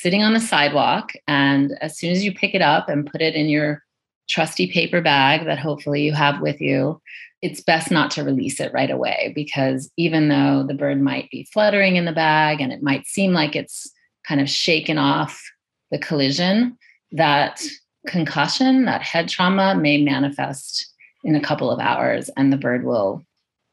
sitting 0.00 0.22
on 0.22 0.34
the 0.34 0.40
sidewalk, 0.40 1.12
and 1.28 1.72
as 1.80 1.98
soon 1.98 2.10
as 2.10 2.24
you 2.24 2.34
pick 2.34 2.54
it 2.54 2.62
up 2.62 2.88
and 2.88 3.10
put 3.10 3.22
it 3.22 3.34
in 3.34 3.48
your 3.48 3.82
trusty 4.28 4.70
paper 4.70 5.00
bag 5.00 5.46
that 5.46 5.58
hopefully 5.58 6.02
you 6.02 6.12
have 6.12 6.40
with 6.40 6.60
you, 6.60 7.00
it's 7.42 7.60
best 7.60 7.90
not 7.90 8.10
to 8.10 8.24
release 8.24 8.58
it 8.58 8.72
right 8.72 8.90
away 8.90 9.32
because 9.34 9.90
even 9.96 10.28
though 10.28 10.64
the 10.66 10.74
bird 10.74 11.00
might 11.00 11.30
be 11.30 11.46
fluttering 11.52 11.96
in 11.96 12.06
the 12.06 12.12
bag 12.12 12.60
and 12.60 12.72
it 12.72 12.82
might 12.82 13.06
seem 13.06 13.32
like 13.32 13.54
it's 13.54 13.90
kind 14.26 14.40
of 14.40 14.48
shaken 14.48 14.96
off 14.98 15.42
the 15.90 15.98
collision, 15.98 16.76
that 17.12 17.62
concussion, 18.06 18.86
that 18.86 19.02
head 19.02 19.28
trauma 19.28 19.74
may 19.74 20.02
manifest 20.02 20.90
in 21.22 21.36
a 21.36 21.40
couple 21.40 21.70
of 21.70 21.80
hours 21.80 22.30
and 22.36 22.52
the 22.52 22.56
bird 22.56 22.84
will 22.84 23.22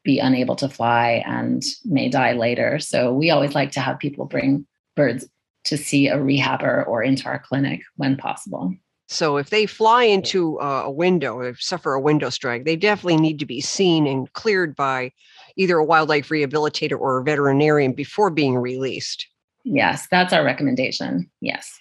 be 0.04 0.18
unable 0.18 0.56
to 0.56 0.68
fly 0.68 1.22
and 1.26 1.62
may 1.84 2.08
die 2.08 2.32
later. 2.32 2.78
So 2.78 3.12
we 3.12 3.30
always 3.30 3.54
like 3.54 3.72
to 3.72 3.80
have 3.80 3.98
people 3.98 4.26
bring 4.26 4.66
birds 4.96 5.26
to 5.64 5.76
see 5.76 6.08
a 6.08 6.16
rehabber 6.16 6.86
or 6.86 7.02
into 7.02 7.26
our 7.26 7.38
clinic 7.38 7.82
when 7.96 8.16
possible. 8.16 8.74
So 9.08 9.36
if 9.36 9.50
they 9.50 9.66
fly 9.66 10.04
into 10.04 10.58
a 10.58 10.90
window, 10.90 11.36
or 11.36 11.54
suffer 11.56 11.92
a 11.92 12.00
window 12.00 12.30
strike, 12.30 12.64
they 12.64 12.76
definitely 12.76 13.18
need 13.18 13.38
to 13.40 13.46
be 13.46 13.60
seen 13.60 14.06
and 14.06 14.32
cleared 14.32 14.74
by 14.74 15.12
either 15.56 15.76
a 15.76 15.84
wildlife 15.84 16.30
rehabilitator 16.30 16.98
or 16.98 17.18
a 17.18 17.22
veterinarian 17.22 17.92
before 17.92 18.30
being 18.30 18.56
released. 18.56 19.26
Yes, 19.64 20.08
that's 20.10 20.32
our 20.32 20.42
recommendation. 20.42 21.30
Yes. 21.40 21.78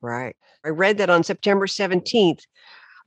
Right. 0.00 0.34
I 0.64 0.70
read 0.70 0.98
that 0.98 1.08
on 1.08 1.22
September 1.22 1.66
17th 1.66 2.40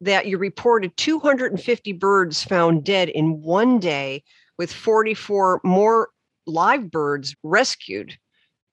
that 0.01 0.25
you 0.25 0.37
reported 0.37 0.95
250 0.95 1.91
birds 1.93 2.43
found 2.43 2.85
dead 2.85 3.09
in 3.09 3.41
one 3.41 3.79
day 3.79 4.23
with 4.57 4.71
44 4.71 5.59
more 5.65 6.09
live 6.47 6.89
birds 6.89 7.35
rescued. 7.43 8.17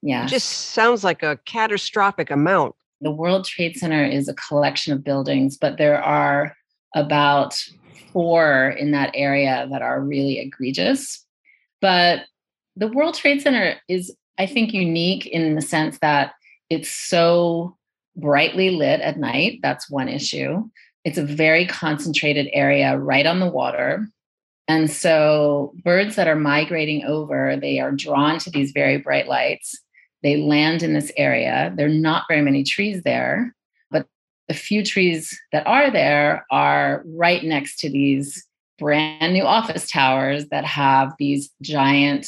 Yeah. 0.03 0.25
It 0.25 0.29
just 0.29 0.49
sounds 0.49 1.05
like 1.05 1.23
a 1.23 1.39
catastrophic 1.45 2.31
amount. 2.31 2.75
The 3.01 3.11
World 3.11 3.45
Trade 3.45 3.77
Center 3.77 4.05
is 4.05 4.29
a 4.29 4.35
collection 4.35 4.93
of 4.93 5.05
buildings, 5.05 5.57
but 5.57 5.79
there 5.79 6.03
are 6.03 6.57
about 6.95 7.61
four 8.13 8.71
in 8.71 8.91
that 8.93 9.11
area 9.15 9.67
that 9.71 9.83
are 9.83 10.01
really 10.01 10.39
egregious. 10.39 11.25
But 11.81 12.21
the 12.77 12.89
World 12.89 13.15
Trade 13.15 13.41
Center 13.41 13.77
is, 13.89 14.15
I 14.39 14.47
think, 14.47 14.73
unique 14.73 15.27
in 15.27 15.55
the 15.55 15.63
sense 15.63 15.99
that 16.01 16.33
it's 16.69 16.91
so 16.91 17.77
brightly 18.17 18.71
lit 18.71 19.01
at 19.01 19.19
night. 19.19 19.61
That's 19.63 19.91
one 19.91 20.09
issue. 20.09 20.69
It's 21.05 21.19
a 21.19 21.25
very 21.25 21.67
concentrated 21.67 22.49
area 22.53 22.97
right 22.97 23.27
on 23.27 23.41
the 23.41 23.51
water. 23.51 24.09
And 24.69 24.91
so 24.91 25.75
birds 25.83 26.17
that 26.17 26.29
are 26.29 26.37
migrating 26.37 27.05
over, 27.05 27.57
they 27.61 27.81
are 27.81 27.91
drawn 27.91 28.39
to 28.41 28.51
these 28.51 28.73
very 28.73 28.99
bright 28.99 29.27
lights. 29.27 29.75
They 30.23 30.37
land 30.37 30.83
in 30.83 30.95
this 30.95 31.13
area. 31.17 31.73
There 31.77 31.87
are 31.87 31.91
not 31.91 32.25
very 32.29 32.43
many 32.43 32.65
trees 32.65 33.03
there, 33.03 33.55
but 33.91 34.07
the 34.49 34.55
few 34.55 34.85
trees 34.85 35.39
that 35.53 35.67
are 35.67 35.91
there 35.91 36.47
are 36.51 37.03
right 37.07 37.43
next 37.43 37.79
to 37.81 37.91
these 37.91 38.47
brand 38.79 39.33
new 39.33 39.45
office 39.45 39.91
towers 39.91 40.49
that 40.49 40.65
have 40.65 41.13
these 41.19 41.51
giant 41.63 42.27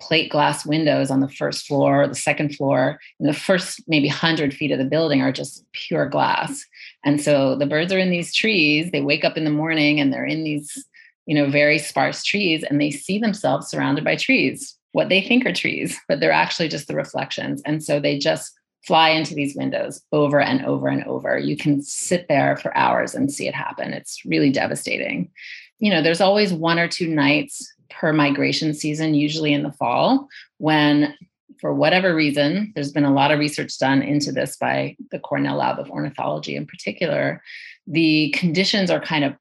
plate 0.00 0.30
glass 0.30 0.66
windows 0.66 1.10
on 1.10 1.20
the 1.20 1.28
first 1.28 1.66
floor, 1.66 2.06
the 2.06 2.14
second 2.14 2.54
floor, 2.54 2.98
and 3.18 3.28
the 3.28 3.32
first 3.32 3.82
maybe 3.86 4.08
100 4.08 4.52
feet 4.52 4.70
of 4.70 4.78
the 4.78 4.84
building 4.84 5.22
are 5.22 5.32
just 5.32 5.64
pure 5.72 6.08
glass. 6.08 6.64
And 7.04 7.20
so 7.20 7.56
the 7.56 7.66
birds 7.66 7.92
are 7.92 7.98
in 7.98 8.10
these 8.10 8.34
trees. 8.34 8.90
They 8.90 9.00
wake 9.00 9.24
up 9.24 9.36
in 9.36 9.44
the 9.44 9.50
morning 9.50 10.00
and 10.00 10.12
they're 10.12 10.26
in 10.26 10.44
these, 10.44 10.84
you 11.26 11.34
know, 11.34 11.48
very 11.48 11.78
sparse 11.78 12.22
trees 12.24 12.64
and 12.64 12.80
they 12.80 12.90
see 12.90 13.18
themselves 13.18 13.68
surrounded 13.68 14.04
by 14.04 14.16
trees, 14.16 14.76
what 14.94 15.08
they 15.08 15.20
think 15.20 15.44
are 15.44 15.52
trees, 15.52 15.98
but 16.06 16.20
they're 16.20 16.30
actually 16.30 16.68
just 16.68 16.86
the 16.86 16.94
reflections. 16.94 17.60
And 17.66 17.82
so 17.82 17.98
they 17.98 18.16
just 18.16 18.52
fly 18.86 19.08
into 19.08 19.34
these 19.34 19.56
windows 19.56 20.00
over 20.12 20.40
and 20.40 20.64
over 20.64 20.86
and 20.86 21.02
over. 21.04 21.36
You 21.36 21.56
can 21.56 21.82
sit 21.82 22.28
there 22.28 22.56
for 22.58 22.74
hours 22.76 23.12
and 23.12 23.32
see 23.32 23.48
it 23.48 23.56
happen. 23.56 23.92
It's 23.92 24.24
really 24.24 24.50
devastating. 24.50 25.32
You 25.80 25.90
know, 25.90 26.00
there's 26.00 26.20
always 26.20 26.52
one 26.52 26.78
or 26.78 26.86
two 26.86 27.08
nights 27.08 27.68
per 27.90 28.12
migration 28.12 28.72
season, 28.72 29.14
usually 29.14 29.52
in 29.52 29.64
the 29.64 29.72
fall, 29.72 30.28
when 30.58 31.12
for 31.60 31.74
whatever 31.74 32.14
reason, 32.14 32.70
there's 32.76 32.92
been 32.92 33.04
a 33.04 33.12
lot 33.12 33.32
of 33.32 33.40
research 33.40 33.76
done 33.78 34.00
into 34.00 34.30
this 34.30 34.56
by 34.56 34.96
the 35.10 35.18
Cornell 35.18 35.56
Lab 35.56 35.80
of 35.80 35.90
Ornithology 35.90 36.54
in 36.54 36.66
particular. 36.66 37.42
The 37.88 38.32
conditions 38.36 38.92
are 38.92 39.00
kind 39.00 39.24
of 39.24 39.34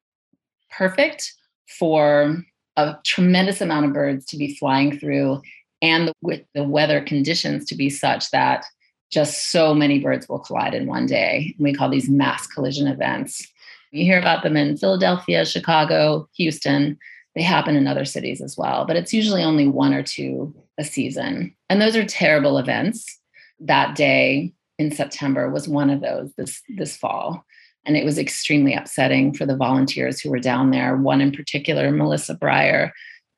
perfect 0.71 1.31
for 1.67 2.43
a 2.75 2.97
tremendous 3.05 3.61
amount 3.61 3.85
of 3.85 3.93
birds 3.93 4.25
to 4.25 4.37
be 4.37 4.55
flying 4.55 4.97
through 4.97 5.41
and 5.81 6.11
with 6.21 6.41
the 6.53 6.63
weather 6.63 7.01
conditions 7.01 7.65
to 7.65 7.75
be 7.75 7.89
such 7.89 8.31
that 8.31 8.65
just 9.11 9.51
so 9.51 9.75
many 9.75 9.99
birds 9.99 10.27
will 10.27 10.39
collide 10.39 10.73
in 10.73 10.87
one 10.87 11.05
day. 11.05 11.55
We 11.59 11.73
call 11.73 11.89
these 11.89 12.09
mass 12.09 12.47
collision 12.47 12.87
events. 12.87 13.47
You 13.91 14.05
hear 14.05 14.17
about 14.17 14.41
them 14.41 14.57
in 14.57 14.77
Philadelphia, 14.77 15.45
Chicago, 15.45 16.27
Houston 16.35 16.97
they 17.35 17.41
happen 17.41 17.75
in 17.75 17.87
other 17.87 18.05
cities 18.05 18.41
as 18.41 18.57
well, 18.57 18.85
but 18.85 18.95
it's 18.95 19.13
usually 19.13 19.43
only 19.43 19.67
one 19.67 19.93
or 19.93 20.03
two 20.03 20.53
a 20.77 20.83
season. 20.83 21.55
And 21.69 21.81
those 21.81 21.95
are 21.95 22.05
terrible 22.05 22.57
events. 22.57 23.19
That 23.59 23.95
day 23.95 24.53
in 24.77 24.91
September 24.91 25.49
was 25.49 25.67
one 25.67 25.89
of 25.89 26.01
those 26.01 26.31
this 26.37 26.61
this 26.77 26.95
fall. 26.95 27.45
And 27.85 27.97
it 27.97 28.05
was 28.05 28.17
extremely 28.17 28.73
upsetting 28.73 29.33
for 29.33 29.45
the 29.45 29.57
volunteers 29.57 30.19
who 30.19 30.29
were 30.29 30.39
down 30.39 30.71
there. 30.71 30.95
One 30.95 31.21
in 31.21 31.31
particular, 31.31 31.91
Melissa 31.91 32.35
Breyer, 32.35 32.91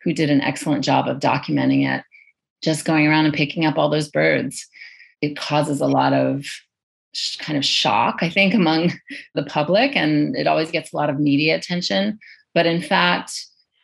who 0.04 0.14
did 0.14 0.30
an 0.30 0.42
excellent 0.42 0.84
job 0.84 1.08
of 1.08 1.20
documenting 1.20 1.88
it, 1.88 2.04
just 2.64 2.86
going 2.86 3.08
around 3.08 3.26
and 3.26 3.34
picking 3.34 3.66
up 3.66 3.78
all 3.78 3.90
those 3.90 4.10
birds. 4.10 4.68
It 5.22 5.38
causes 5.38 5.82
a 5.82 5.88
lot 5.88 6.14
of 6.14 6.46
kind 7.40 7.58
of 7.58 7.66
shock, 7.66 8.20
I 8.22 8.30
think, 8.30 8.54
among 8.54 8.94
the 9.34 9.44
public, 9.44 9.96
and 9.96 10.36
it 10.36 10.48
always 10.48 10.70
gets 10.70 10.94
a 10.94 10.98
lot 10.98 11.10
of 11.10 11.20
media 11.20 11.56
attention. 11.56 12.20
But 12.54 12.66
in 12.66 12.82
fact, 12.82 13.32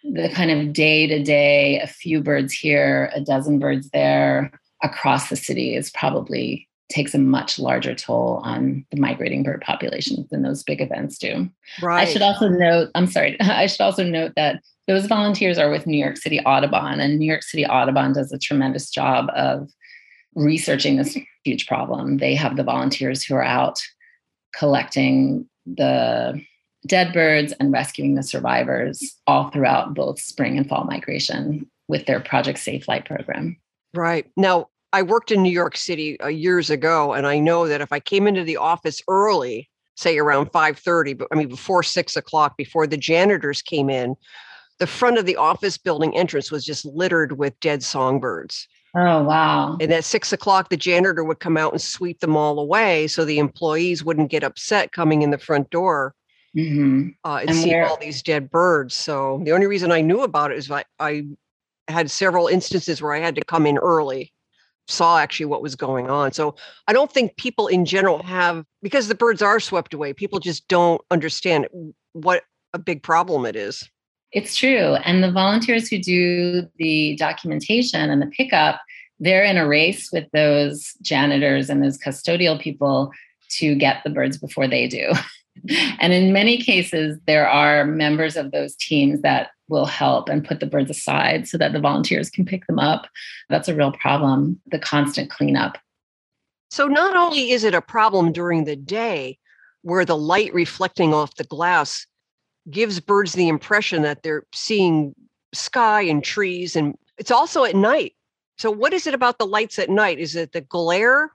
the 0.04 0.30
kind 0.30 0.52
of 0.52 0.74
day 0.74 1.08
to 1.08 1.24
day, 1.24 1.80
a 1.80 1.88
few 1.88 2.22
birds 2.22 2.54
here, 2.54 3.12
a 3.16 3.22
dozen 3.22 3.60
birds 3.60 3.90
there 3.90 4.52
across 4.84 5.30
the 5.30 5.36
city 5.36 5.76
is 5.76 5.92
probably 5.92 6.68
takes 6.92 7.14
a 7.14 7.20
much 7.20 7.58
larger 7.58 7.96
toll 7.96 8.42
on 8.44 8.86
the 8.92 9.00
migrating 9.00 9.44
bird 9.44 9.62
populations 9.66 10.30
than 10.30 10.44
those 10.44 10.64
big 10.64 10.82
events 10.82 11.18
do. 11.18 11.50
Right. 11.82 12.08
I 12.08 12.12
should 12.12 12.22
also 12.22 12.48
note, 12.48 12.90
I'm 12.96 13.08
sorry, 13.08 13.38
I 13.42 13.66
should 13.68 13.82
also 13.82 14.04
note 14.04 14.34
that 14.36 14.62
those 14.88 15.06
volunteers 15.06 15.58
are 15.58 15.70
with 15.70 15.88
New 15.88 15.98
York 15.98 16.18
City 16.18 16.40
Audubon, 16.42 17.00
and 17.00 17.18
New 17.18 17.26
York 17.26 17.44
City 17.44 17.66
Audubon 17.66 18.14
does 18.14 18.32
a 18.32 18.40
tremendous 18.40 18.90
job 18.90 19.30
of 19.36 19.70
researching 20.36 20.98
this 20.98 21.18
huge 21.44 21.68
problem. 21.68 22.18
They 22.18 22.36
have 22.36 22.58
the 22.58 22.64
volunteers 22.64 23.24
who 23.24 23.36
are 23.36 23.44
out 23.44 23.82
collecting 24.56 25.48
the 25.66 26.42
dead 26.88 27.14
birds 27.14 27.54
and 27.60 27.72
rescuing 27.72 28.16
the 28.16 28.24
survivors 28.24 29.18
all 29.28 29.50
throughout 29.50 29.94
both 29.94 30.20
spring 30.20 30.58
and 30.58 30.68
fall 30.68 30.84
migration 30.84 31.70
with 31.88 32.06
their 32.06 32.20
Project 32.20 32.60
Safe 32.60 32.84
Flight 32.84 33.06
program. 33.06 33.58
Right. 33.94 34.26
Now, 34.36 34.70
I 34.94 35.02
worked 35.02 35.32
in 35.32 35.42
New 35.42 35.52
York 35.52 35.78
City 35.78 36.20
uh, 36.20 36.28
years 36.28 36.70
ago, 36.70 37.14
and 37.14 37.26
I 37.26 37.40
know 37.40 37.68
that 37.68 37.82
if 37.82 37.94
I 37.94 38.00
came 38.00 38.28
into 38.28 38.44
the 38.44 38.58
office 38.58 39.02
early, 39.08 39.70
say 39.96 40.18
around 40.18 40.52
5.30, 40.52 41.18
but 41.18 41.28
I 41.32 41.36
mean 41.36 41.50
before 41.50 41.84
six 41.84 42.16
o'clock, 42.16 42.58
before 42.58 42.88
the 42.88 42.98
janitors 42.98 43.62
came 43.62 43.90
in, 43.90 44.16
the 44.80 44.88
front 44.88 45.18
of 45.18 45.26
the 45.26 45.38
office 45.38 45.78
building 45.78 46.18
entrance 46.18 46.52
was 46.52 46.66
just 46.66 46.86
littered 46.86 47.38
with 47.38 47.60
dead 47.60 47.84
songbirds. 47.84 48.68
Oh, 48.96 49.24
wow. 49.24 49.78
And 49.80 49.94
at 49.94 50.04
six 50.04 50.34
o'clock, 50.34 50.70
the 50.70 50.76
janitor 50.76 51.24
would 51.24 51.40
come 51.40 51.56
out 51.56 51.72
and 51.72 51.82
sweep 51.82 52.20
them 52.20 52.36
all 52.36 52.60
away 52.60 53.08
so 53.08 53.24
the 53.24 53.40
employees 53.40 54.04
wouldn't 54.04 54.32
get 54.32 54.44
upset 54.44 54.92
coming 54.92 55.22
in 55.22 55.32
the 55.32 55.38
front 55.38 55.70
door 55.70 56.14
mm-hmm. 56.58 57.10
uh, 57.24 57.38
and, 57.38 57.52
and 57.52 57.58
see 57.58 57.76
all 57.76 57.98
these 57.98 58.22
dead 58.22 58.50
birds. 58.50 58.94
So 58.94 59.42
the 59.46 59.54
only 59.54 59.68
reason 59.68 59.92
I 59.92 60.02
knew 60.02 60.22
about 60.22 60.52
it 60.52 60.58
is 60.58 60.70
I, 60.70 60.84
I 61.00 61.24
had 61.88 62.12
several 62.12 62.48
instances 62.48 63.02
where 63.02 63.14
I 63.14 63.20
had 63.20 63.36
to 63.36 63.46
come 63.46 63.66
in 63.66 63.78
early, 63.78 64.34
saw 64.92 65.18
actually 65.18 65.46
what 65.48 65.62
was 65.62 65.76
going 65.76 66.10
on. 66.10 66.32
So 66.32 66.56
I 66.88 66.94
don't 66.94 67.12
think 67.12 67.38
people 67.38 67.68
in 67.68 67.86
general 67.86 68.22
have, 68.24 68.66
because 68.82 69.08
the 69.08 69.16
birds 69.16 69.42
are 69.42 69.60
swept 69.60 69.94
away, 69.94 70.14
people 70.14 70.40
just 70.40 70.68
don't 70.68 71.02
understand 71.10 71.68
what 72.14 72.44
a 72.74 72.80
big 72.80 73.04
problem 73.04 73.46
it 73.46 73.56
is. 73.56 73.90
It's 74.32 74.56
true. 74.56 74.96
And 75.04 75.24
the 75.24 75.32
volunteers 75.32 75.90
who 75.90 76.00
do 76.00 76.68
the 76.78 77.16
documentation 77.18 78.10
and 78.10 78.22
the 78.22 78.28
pickup, 78.28 78.80
they're 79.20 79.44
in 79.44 79.58
a 79.58 79.68
race 79.68 80.10
with 80.12 80.26
those 80.34 80.94
janitors 81.02 81.70
and 81.70 81.84
those 81.84 81.98
custodial 81.98 82.60
people 82.60 83.12
to 83.58 83.76
get 83.76 84.02
the 84.04 84.10
birds 84.10 84.38
before 84.38 84.68
they 84.68 84.88
do. 84.88 85.12
and 86.00 86.14
in 86.14 86.34
many 86.34 86.58
cases, 86.58 87.18
there 87.28 87.48
are 87.48 87.86
members 87.86 88.36
of 88.36 88.52
those 88.52 88.76
teams 88.76 89.22
that 89.22 89.50
will 89.68 89.86
help 89.86 90.30
and 90.30 90.46
put 90.46 90.60
the 90.60 90.66
birds 90.66 90.90
aside 90.92 91.48
so 91.48 91.58
that 91.58 91.74
the 91.74 91.80
volunteers 91.80 92.30
can 92.30 92.46
pick 92.46 92.68
them 92.68 92.80
up. 92.80 93.08
That's 93.50 93.68
a 93.68 93.76
real 93.76 93.92
problem, 93.92 94.60
the 94.68 94.80
constant 94.80 95.30
cleanup. 95.30 95.78
So, 96.70 96.88
not 96.88 97.16
only 97.16 97.52
is 97.52 97.64
it 97.64 97.74
a 97.74 97.82
problem 97.82 98.32
during 98.32 98.66
the 98.66 98.76
day 98.76 99.38
where 99.82 100.06
the 100.06 100.18
light 100.18 100.54
reflecting 100.54 101.14
off 101.14 101.36
the 101.36 101.44
glass 101.44 102.06
gives 102.70 103.00
birds 103.00 103.34
the 103.34 103.48
impression 103.48 104.04
that 104.04 104.24
they're 104.24 104.44
seeing 104.54 105.16
sky 105.54 106.02
and 106.02 106.24
trees 106.24 106.76
and 106.76 106.98
it's 107.18 107.32
also 107.32 107.64
at 107.64 107.76
night 107.76 108.14
so 108.58 108.72
what 108.72 108.94
is 108.94 109.08
it 109.08 109.14
about 109.14 109.38
the 109.38 109.46
lights 109.46 109.80
at 109.80 109.90
night 109.90 110.20
is 110.20 110.36
it 110.36 110.54
the 110.54 110.62
glare 110.62 111.32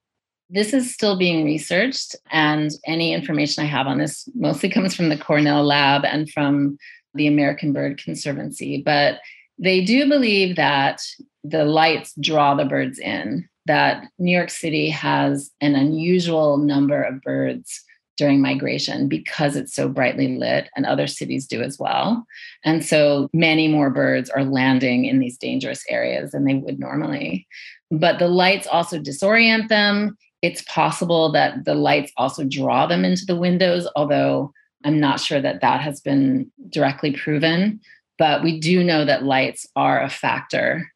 this 0.48 0.72
is 0.72 0.92
still 0.92 1.18
being 1.18 1.44
researched 1.44 2.16
and 2.30 2.70
any 2.86 3.12
information 3.12 3.62
i 3.62 3.66
have 3.66 3.86
on 3.86 3.98
this 3.98 4.28
mostly 4.34 4.68
comes 4.68 4.94
from 4.94 5.08
the 5.08 5.18
cornell 5.18 5.64
lab 5.64 6.04
and 6.04 6.30
from 6.30 6.76
the 7.14 7.26
american 7.26 7.72
bird 7.72 8.02
conservancy 8.02 8.82
but 8.84 9.20
they 9.58 9.84
do 9.84 10.08
believe 10.08 10.56
that 10.56 11.00
the 11.44 11.64
lights 11.64 12.14
draw 12.20 12.54
the 12.54 12.64
birds 12.64 12.98
in 12.98 13.48
that 13.66 14.06
new 14.18 14.36
york 14.36 14.50
city 14.50 14.90
has 14.90 15.50
an 15.60 15.74
unusual 15.74 16.56
number 16.56 17.02
of 17.02 17.20
birds 17.22 17.82
during 18.16 18.40
migration 18.40 19.08
because 19.08 19.56
it's 19.56 19.74
so 19.74 19.88
brightly 19.88 20.36
lit, 20.36 20.68
and 20.74 20.86
other 20.86 21.06
cities 21.06 21.46
do 21.46 21.62
as 21.62 21.78
well. 21.78 22.26
And 22.64 22.84
so 22.84 23.28
many 23.32 23.68
more 23.68 23.90
birds 23.90 24.30
are 24.30 24.44
landing 24.44 25.04
in 25.04 25.18
these 25.18 25.36
dangerous 25.36 25.84
areas 25.88 26.32
than 26.32 26.44
they 26.44 26.54
would 26.54 26.78
normally. 26.78 27.46
But 27.90 28.18
the 28.18 28.28
lights 28.28 28.66
also 28.66 28.98
disorient 28.98 29.68
them. 29.68 30.16
It's 30.46 30.62
possible 30.62 31.32
that 31.32 31.64
the 31.64 31.74
lights 31.74 32.12
also 32.16 32.44
draw 32.44 32.86
them 32.86 33.04
into 33.04 33.24
the 33.26 33.34
windows, 33.34 33.88
although 33.96 34.52
I'm 34.84 35.00
not 35.00 35.18
sure 35.18 35.40
that 35.40 35.60
that 35.60 35.80
has 35.80 36.00
been 36.00 36.52
directly 36.68 37.10
proven. 37.10 37.80
But 38.16 38.44
we 38.44 38.60
do 38.60 38.84
know 38.84 39.04
that 39.04 39.24
lights 39.24 39.66
are 39.74 40.00
a 40.00 40.08
factor 40.08 40.88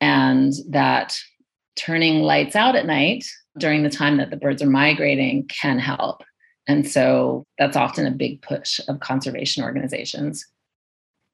and 0.00 0.54
that 0.70 1.14
turning 1.76 2.22
lights 2.22 2.56
out 2.56 2.74
at 2.74 2.86
night 2.86 3.26
during 3.58 3.82
the 3.82 3.90
time 3.90 4.16
that 4.16 4.30
the 4.30 4.36
birds 4.38 4.62
are 4.62 4.70
migrating 4.70 5.46
can 5.48 5.78
help. 5.78 6.22
And 6.66 6.88
so 6.88 7.44
that's 7.58 7.76
often 7.76 8.06
a 8.06 8.10
big 8.10 8.40
push 8.40 8.80
of 8.88 9.00
conservation 9.00 9.62
organizations. 9.62 10.44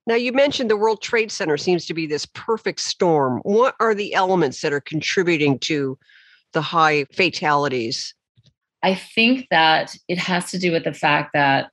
Now, 0.08 0.16
you 0.16 0.32
mentioned 0.32 0.68
the 0.68 0.76
World 0.76 1.00
Trade 1.00 1.30
Center 1.30 1.56
seems 1.56 1.86
to 1.86 1.94
be 1.94 2.08
this 2.08 2.26
perfect 2.26 2.80
storm. 2.80 3.40
What 3.44 3.76
are 3.78 3.94
the 3.94 4.14
elements 4.14 4.60
that 4.62 4.72
are 4.72 4.80
contributing 4.80 5.60
to 5.60 5.96
the 6.52 6.62
high 6.62 7.04
fatalities? 7.12 8.14
I 8.82 8.94
think 8.94 9.46
that 9.50 9.96
it 10.08 10.18
has 10.18 10.50
to 10.50 10.58
do 10.58 10.72
with 10.72 10.84
the 10.84 10.92
fact 10.92 11.32
that 11.34 11.70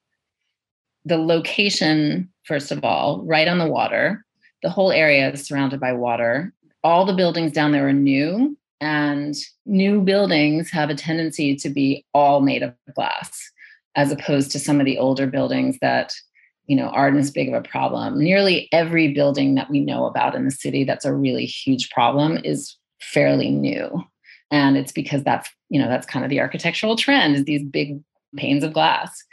the 1.06 1.18
location, 1.18 2.30
first 2.44 2.72
of 2.72 2.84
all, 2.84 3.24
right 3.26 3.48
on 3.48 3.58
the 3.58 3.68
water, 3.68 4.26
the 4.62 4.70
whole 4.70 4.92
area 4.92 5.32
is 5.32 5.46
surrounded 5.46 5.80
by 5.80 5.94
water. 5.94 6.54
All 6.84 7.06
the 7.06 7.14
buildings 7.14 7.52
down 7.52 7.72
there 7.72 7.88
are 7.88 7.94
new 7.94 8.58
and 8.82 9.36
new 9.66 10.02
buildings 10.02 10.70
have 10.70 10.90
a 10.90 10.96
tendency 10.96 11.56
to 11.56 11.70
be 11.70 12.06
all 12.14 12.42
made 12.42 12.64
of 12.64 12.74
glass 12.96 13.52
as 13.96 14.12
opposed 14.12 14.52
to 14.52 14.60
some 14.60 14.80
of 14.80 14.86
the 14.86 14.98
older 14.98 15.28
buildings 15.28 15.78
that 15.82 16.14
you 16.68 16.76
know 16.76 16.88
aren't 16.90 17.18
as 17.18 17.32
big 17.32 17.50
of 17.50 17.54
a 17.54 17.68
problem 17.68 18.20
nearly 18.20 18.70
every 18.72 19.14
building 19.14 19.56
that 19.56 19.70
we 19.70 19.80
know 19.80 20.06
about 20.06 20.36
in 20.36 20.46
the 20.46 20.52
city 20.52 20.84
that's 20.84 21.06
a 21.06 21.14
really 21.14 21.46
huge 21.46 21.90
problem 21.90 22.40
is 22.44 22.78
fairly 23.02 23.50
new 23.50 24.04
and 24.52 24.78
it's 24.78 24.92
because 24.92 25.24
that's 25.24 25.50
you 25.70 25.80
know 25.80 25.88
that's 25.88 26.08
kind 26.08 26.26
of 26.26 26.30
the 26.30 26.40
architectural 26.40 26.96
trend 26.96 27.36
is 27.36 27.46
these 27.46 27.64
big 27.64 28.02
panes 28.36 28.64
of 28.64 28.74
glass 28.74 29.24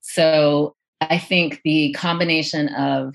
so 0.00 0.74
i 1.00 1.18
think 1.18 1.60
the 1.64 1.92
combination 1.92 2.68
of 2.70 3.14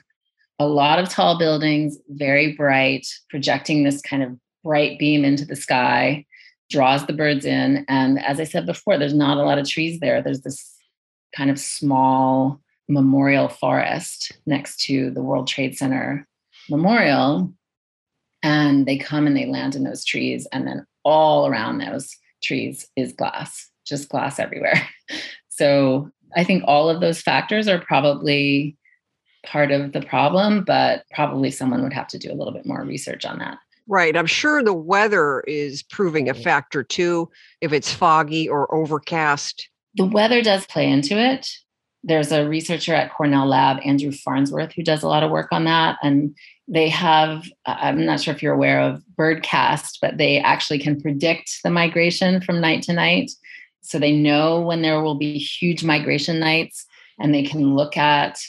a 0.60 0.68
lot 0.68 1.00
of 1.00 1.10
tall 1.10 1.38
buildings 1.38 1.98
very 2.10 2.54
bright 2.54 3.08
projecting 3.30 3.84
this 3.84 4.02
kind 4.02 4.24
of 4.24 4.38
bright 4.64 4.98
beam 4.98 5.26
into 5.26 5.46
the 5.46 5.56
sky, 5.56 6.26
draws 6.70 7.06
the 7.06 7.14
birds 7.14 7.46
in. 7.46 7.86
And 7.88 8.24
as 8.24 8.40
I 8.40 8.46
said 8.46 8.66
before, 8.66 8.98
there's 8.98 9.14
not 9.14 9.38
a 9.38 9.44
lot 9.44 9.60
of 9.60 9.68
trees 9.68 10.00
there. 10.00 10.22
There's 10.22 10.42
this 10.42 10.76
kind 11.36 11.52
of 11.52 11.60
small 11.60 12.62
memorial 12.90 13.50
forest 13.50 14.34
next 14.46 14.80
to 14.86 15.12
the 15.12 15.22
World 15.22 15.48
Trade 15.48 15.78
Center 15.78 16.28
memorial. 16.70 17.54
And 18.42 18.86
they 18.86 18.98
come 18.98 19.28
and 19.28 19.38
they 19.38 19.46
land 19.46 19.76
in 19.76 19.84
those 19.84 20.04
trees. 20.04 20.48
And 20.52 20.68
then 20.68 20.86
all 21.04 21.48
around 21.48 21.78
those 21.78 22.16
trees 22.44 22.88
is 22.96 23.14
glass, 23.14 23.70
just 23.86 24.10
glass 24.10 24.40
everywhere. 24.40 24.88
so 25.50 26.10
I 26.36 26.44
think 26.44 26.64
all 26.66 26.90
of 26.90 27.02
those 27.02 27.22
factors 27.22 27.68
are 27.68 27.80
probably 27.80 28.78
part 29.46 29.72
of 29.72 29.92
the 29.92 30.02
problem, 30.02 30.64
but 30.64 31.04
probably 31.14 31.52
someone 31.52 31.84
would 31.84 31.94
have 31.94 32.08
to 32.08 32.18
do 32.18 32.32
a 32.32 32.36
little 32.36 32.54
bit 32.54 32.66
more 32.66 32.84
research 32.84 33.26
on 33.26 33.40
that. 33.40 33.58
Right. 33.88 34.16
I'm 34.16 34.26
sure 34.26 34.64
the 34.64 34.74
weather 34.74 35.42
is 35.42 35.84
proving 35.84 36.30
a 36.30 36.34
factor 36.34 36.84
too, 36.84 37.30
if 37.60 37.74
it's 37.74 37.92
foggy 37.92 38.48
or 38.48 38.74
overcast. 38.74 39.70
The 39.96 40.06
weather 40.06 40.42
does 40.42 40.66
play 40.66 40.90
into 40.90 41.18
it. 41.20 41.48
There's 42.02 42.32
a 42.32 42.48
researcher 42.48 42.94
at 42.94 43.14
Cornell 43.14 43.46
Lab, 43.46 43.78
Andrew 43.84 44.12
Farnsworth, 44.12 44.74
who 44.74 44.84
does 44.84 45.04
a 45.04 45.08
lot 45.08 45.24
of 45.24 45.32
work 45.32 45.50
on 45.52 45.66
that. 45.66 45.98
And 46.02 46.36
they 46.68 46.90
have, 46.90 47.46
I'm 47.66 48.06
not 48.06 48.22
sure 48.22 48.34
if 48.34 48.42
you're 48.42 48.54
aware 48.54 48.80
of 48.80 49.04
Birdcast, 49.18 49.98
but 50.02 50.18
they 50.18 50.40
actually 50.40 50.80
can 50.80 51.00
predict 51.00 51.60
the 51.64 51.70
migration 51.70 52.42
from 52.42 52.62
night 52.62 52.84
to 52.84 52.94
night. 52.94 53.32
So 53.82 54.00
they 54.00 54.14
know 54.14 54.62
when 54.62 54.82
there 54.82 55.02
will 55.02 55.16
be 55.16 55.38
huge 55.38 55.84
migration 55.84 56.40
nights 56.40 56.86
and 57.20 57.34
they 57.34 57.44
can 57.44 57.76
look 57.76 57.98
at 57.98 58.40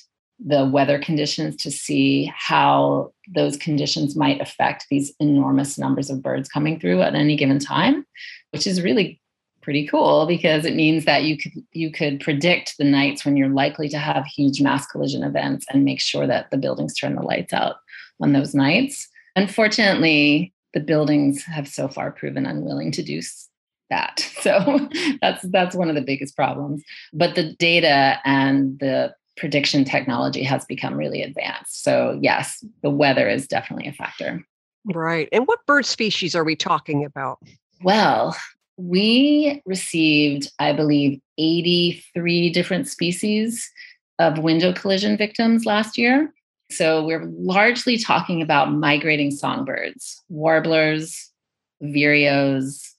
the 0.45 0.65
weather 0.65 0.99
conditions 0.99 1.57
to 1.57 1.71
see 1.71 2.31
how 2.37 3.13
those 3.35 3.57
conditions 3.57 4.17
might 4.17 4.41
affect 4.41 4.87
these 4.91 5.13
enormous 5.21 5.79
numbers 5.79 6.11
of 6.11 6.23
birds 6.23 6.49
coming 6.49 6.79
through 6.79 7.03
at 7.03 7.15
any 7.15 7.37
given 7.37 7.59
time, 7.59 8.05
which 8.51 8.67
is 8.67 8.83
really 8.83 9.21
pretty 9.63 9.87
cool 9.87 10.27
because 10.27 10.65
it 10.65 10.75
means 10.75 11.07
that 11.07 11.25
you 11.25 11.39
could 11.39 11.53
you 11.73 11.91
could 11.91 12.21
predict 12.21 12.77
the 12.77 12.85
nights 12.85 13.25
when 13.25 13.35
you're 13.37 13.49
likely 13.49 13.89
to 13.89 13.99
have 13.99 14.27
huge 14.27 14.61
mass 14.61 14.87
collision 14.87 15.23
events 15.23 15.65
and 15.73 15.85
make 15.85 16.01
sure 16.01 16.27
that 16.27 16.51
the 16.51 16.59
buildings 16.59 16.95
turn 16.95 17.15
the 17.15 17.23
lights 17.23 17.53
out 17.53 17.77
on 18.21 18.33
those 18.33 18.55
nights. 18.55 19.09
Unfortunately, 19.37 20.53
the 20.73 20.81
buildings 20.81 21.43
have 21.45 21.69
so 21.69 21.89
far 21.89 22.11
proven 22.11 22.47
unwilling 22.47 22.91
to 22.93 23.03
do 23.03 23.21
that. 23.91 24.31
So 24.45 24.91
that's 25.23 25.41
that's 25.49 25.75
one 25.75 25.89
of 25.89 25.95
the 25.95 26.03
biggest 26.03 26.37
problems. 26.37 26.83
But 27.15 27.35
the 27.35 27.55
data 27.55 28.19
and 28.27 28.79
the 28.79 29.15
prediction 29.39 29.85
technology 29.87 30.43
has 30.43 30.67
become 30.67 30.95
really 30.95 31.23
advanced. 31.23 31.83
So, 31.83 32.19
yes, 32.21 32.63
the 32.83 32.91
weather 32.91 33.27
is 33.27 33.49
definitely 33.49 33.89
a 33.89 33.93
factor. 33.93 34.45
Right. 34.85 35.29
And 35.33 35.47
what 35.47 35.65
bird 35.67 35.87
species 35.87 36.35
are 36.35 36.45
we 36.45 36.57
talking 36.57 37.07
about? 37.07 37.39
Well, 37.83 38.37
we 38.77 39.63
received, 39.65 40.53
I 40.59 40.73
believe, 40.73 41.21
83 41.39 42.51
different 42.51 42.89
species 42.89 43.71
of 44.19 44.39
window 44.39 44.73
collision 44.73 45.17
victims 45.17 45.65
last 45.65 45.97
year. 45.97 46.33
So, 46.71 47.05
we're 47.05 47.25
largely 47.25 47.99
talking 47.99 48.43
about 48.43 48.73
migrating 48.73 49.31
songbirds, 49.31 50.23
warblers, 50.29 51.31
vireos, 51.83 52.95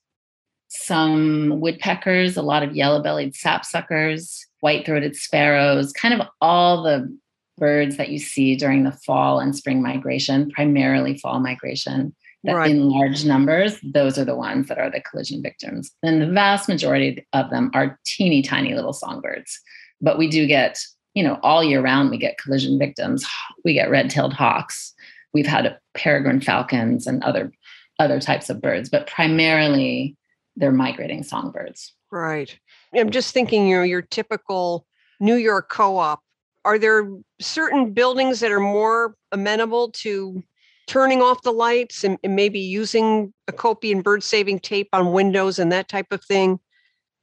some 0.68 1.60
woodpeckers, 1.60 2.36
a 2.36 2.42
lot 2.42 2.62
of 2.62 2.76
yellow 2.76 3.02
bellied 3.02 3.34
sapsuckers, 3.34 4.40
white 4.60 4.86
throated 4.86 5.16
sparrows, 5.16 5.92
kind 5.92 6.14
of 6.20 6.26
all 6.40 6.82
the 6.82 7.16
birds 7.58 7.96
that 7.96 8.10
you 8.10 8.18
see 8.18 8.56
during 8.56 8.84
the 8.84 8.92
fall 8.92 9.40
and 9.40 9.56
spring 9.56 9.82
migration, 9.82 10.50
primarily 10.50 11.16
fall 11.18 11.40
migration, 11.40 12.14
that 12.44 12.54
right. 12.54 12.70
in 12.70 12.88
large 12.88 13.24
numbers, 13.24 13.78
those 13.82 14.18
are 14.18 14.24
the 14.24 14.36
ones 14.36 14.68
that 14.68 14.78
are 14.78 14.90
the 14.90 15.00
collision 15.00 15.42
victims. 15.42 15.90
And 16.02 16.20
the 16.20 16.30
vast 16.30 16.68
majority 16.68 17.26
of 17.32 17.50
them 17.50 17.70
are 17.74 17.98
teeny 18.04 18.42
tiny 18.42 18.74
little 18.74 18.92
songbirds. 18.92 19.58
But 20.00 20.18
we 20.18 20.28
do 20.28 20.46
get, 20.46 20.78
you 21.16 21.22
know, 21.22 21.40
all 21.42 21.64
year 21.64 21.80
round, 21.80 22.10
we 22.10 22.18
get 22.18 22.36
collision 22.36 22.78
victims. 22.78 23.26
We 23.64 23.72
get 23.72 23.90
red 23.90 24.10
tailed 24.10 24.34
hawks. 24.34 24.92
We've 25.32 25.46
had 25.46 25.76
peregrine 25.94 26.42
falcons 26.42 27.06
and 27.06 27.24
other 27.24 27.50
other 27.98 28.20
types 28.20 28.50
of 28.50 28.60
birds, 28.60 28.90
but 28.90 29.06
primarily 29.06 30.14
they're 30.56 30.70
migrating 30.70 31.22
songbirds. 31.22 31.94
Right. 32.12 32.56
I'm 32.94 33.10
just 33.10 33.32
thinking, 33.32 33.66
you 33.66 33.76
know, 33.76 33.82
your 33.82 34.02
typical 34.02 34.86
New 35.18 35.36
York 35.36 35.70
co-op. 35.70 36.20
Are 36.66 36.78
there 36.78 37.08
certain 37.40 37.92
buildings 37.92 38.40
that 38.40 38.52
are 38.52 38.60
more 38.60 39.14
amenable 39.32 39.92
to 39.92 40.42
turning 40.86 41.22
off 41.22 41.42
the 41.42 41.52
lights 41.52 42.04
and, 42.04 42.18
and 42.22 42.36
maybe 42.36 42.60
using 42.60 43.32
Acopian 43.50 44.02
bird 44.02 44.22
saving 44.22 44.58
tape 44.60 44.88
on 44.92 45.12
windows 45.12 45.58
and 45.58 45.72
that 45.72 45.88
type 45.88 46.12
of 46.12 46.22
thing? 46.22 46.60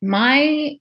My 0.02 0.80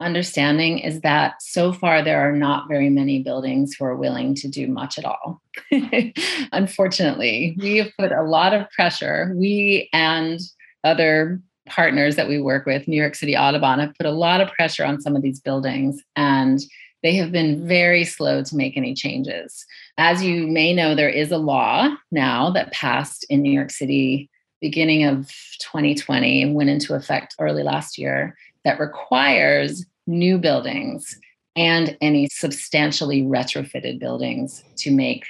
understanding 0.00 0.78
is 0.78 1.00
that 1.00 1.42
so 1.42 1.72
far 1.72 2.02
there 2.02 2.20
are 2.20 2.32
not 2.32 2.68
very 2.68 2.88
many 2.88 3.22
buildings 3.22 3.74
who 3.74 3.84
are 3.84 3.96
willing 3.96 4.34
to 4.36 4.48
do 4.48 4.66
much 4.68 4.98
at 4.98 5.04
all. 5.04 5.42
Unfortunately, 6.52 7.56
we 7.58 7.78
have 7.78 7.90
put 7.98 8.12
a 8.12 8.22
lot 8.22 8.54
of 8.54 8.70
pressure, 8.70 9.32
we 9.36 9.88
and 9.92 10.40
other 10.84 11.40
partners 11.66 12.16
that 12.16 12.28
we 12.28 12.40
work 12.40 12.64
with, 12.64 12.88
New 12.88 12.96
York 12.96 13.14
City 13.14 13.36
Audubon, 13.36 13.80
have 13.80 13.94
put 13.94 14.06
a 14.06 14.12
lot 14.12 14.40
of 14.40 14.52
pressure 14.52 14.84
on 14.84 15.00
some 15.00 15.16
of 15.16 15.22
these 15.22 15.40
buildings 15.40 16.02
and 16.16 16.60
they 17.02 17.14
have 17.14 17.30
been 17.30 17.66
very 17.66 18.04
slow 18.04 18.42
to 18.42 18.56
make 18.56 18.76
any 18.76 18.92
changes. 18.92 19.64
As 19.98 20.22
you 20.22 20.46
may 20.48 20.74
know, 20.74 20.94
there 20.94 21.08
is 21.08 21.30
a 21.30 21.38
law 21.38 21.94
now 22.10 22.50
that 22.50 22.72
passed 22.72 23.24
in 23.28 23.42
New 23.42 23.52
York 23.52 23.70
City 23.70 24.28
beginning 24.60 25.04
of 25.04 25.30
2020 25.60 26.42
and 26.42 26.54
went 26.54 26.70
into 26.70 26.94
effect 26.94 27.36
early 27.38 27.62
last 27.62 27.96
year 27.96 28.36
that 28.68 28.78
requires 28.78 29.86
new 30.06 30.36
buildings 30.36 31.18
and 31.56 31.96
any 32.02 32.28
substantially 32.30 33.22
retrofitted 33.22 33.98
buildings 33.98 34.62
to 34.76 34.90
make 34.90 35.24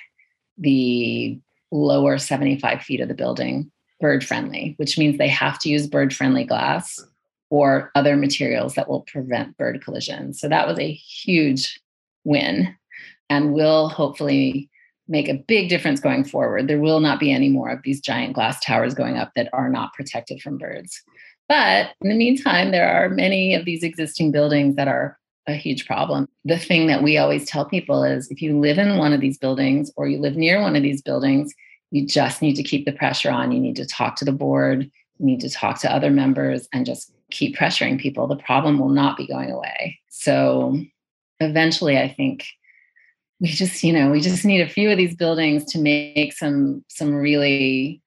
the 0.59 1.39
lower 1.71 2.19
75 2.19 2.83
feet 2.83 3.01
of 3.01 3.07
the 3.07 3.15
building 3.15 3.71
bird 4.01 4.25
friendly, 4.25 4.75
which 4.79 4.99
means 4.99 5.19
they 5.19 5.29
have 5.29 5.57
to 5.61 5.69
use 5.69 5.87
bird 5.87 6.13
friendly 6.13 6.43
glass 6.43 6.99
or 7.49 7.93
other 7.95 8.17
materials 8.17 8.75
that 8.75 8.89
will 8.89 9.03
prevent 9.03 9.57
bird 9.57 9.85
collisions. 9.85 10.41
So 10.41 10.49
that 10.49 10.67
was 10.67 10.81
a 10.81 10.93
huge 10.93 11.81
win 12.25 12.75
and 13.31 13.53
will 13.53 13.89
hopefully 13.89 14.69
make 15.07 15.29
a 15.29 15.45
big 15.47 15.69
difference 15.69 16.01
going 16.01 16.25
forward. 16.25 16.67
There 16.67 16.81
will 16.81 16.99
not 16.99 17.21
be 17.21 17.31
any 17.31 17.51
more 17.51 17.71
of 17.71 17.83
these 17.85 18.01
giant 18.01 18.35
glass 18.35 18.59
towers 18.65 18.95
going 18.95 19.17
up 19.17 19.31
that 19.37 19.49
are 19.53 19.69
not 19.69 19.95
protected 19.95 20.43
from 20.43 20.59
birds. 20.59 21.05
But 21.49 21.93
in 22.03 22.11
the 22.11 22.17
meantime, 22.17 22.71
there 22.71 22.89
are 22.89 23.09
many 23.09 23.55
of 23.55 23.65
these 23.65 23.83
existing 23.83 24.33
buildings 24.33 24.77
that 24.77 24.89
are 24.89 25.19
a 25.47 25.55
huge 25.55 25.87
problem. 25.87 26.29
The 26.45 26.59
thing 26.59 26.87
that 26.89 27.03
we 27.03 27.17
always 27.17 27.47
tell 27.47 27.65
people 27.65 28.05
is 28.05 28.31
if 28.31 28.43
you 28.43 28.59
live 28.61 28.79
in 28.79 28.99
one 28.99 29.13
of 29.13 29.21
these 29.21 29.39
buildings 29.39 29.91
or 29.97 30.07
you 30.07 30.19
live 30.19 30.37
near 30.37 30.61
one 30.61 30.77
of 30.77 30.83
these 30.83 31.01
buildings, 31.01 31.55
you 31.91 32.07
just 32.07 32.43
need 32.43 32.55
to 32.57 32.63
keep 32.63 32.85
the 32.85 32.93
pressure 32.93 33.31
on. 33.31 33.51
You 33.51 33.61
need 33.61 33.77
to 33.77 33.87
talk 33.87 34.17
to 34.17 34.27
the 34.27 34.33
board, 34.33 34.91
you 35.19 35.27
need 35.27 35.41
to 35.41 35.51
talk 35.51 35.81
to 35.81 35.93
other 35.93 36.11
members 36.11 36.69
and 36.73 36.85
just 36.85 37.13
keep 37.31 37.57
pressuring 37.57 37.99
people. 37.99 38.27
The 38.27 38.37
problem 38.37 38.79
will 38.79 38.91
not 38.91 39.17
be 39.17 39.27
going 39.27 39.51
away. 39.51 39.99
So 40.09 40.79
eventually, 41.41 41.99
I 41.99 42.13
think 42.13 42.47
we 43.41 43.49
just 43.49 43.83
you 43.83 43.93
know 43.93 44.11
we 44.11 44.21
just 44.21 44.45
need 44.45 44.61
a 44.61 44.69
few 44.69 44.91
of 44.91 44.97
these 44.97 45.15
buildings 45.15 45.65
to 45.67 45.79
make 45.79 46.33
some 46.33 46.85
some 46.89 47.15
really 47.15 48.03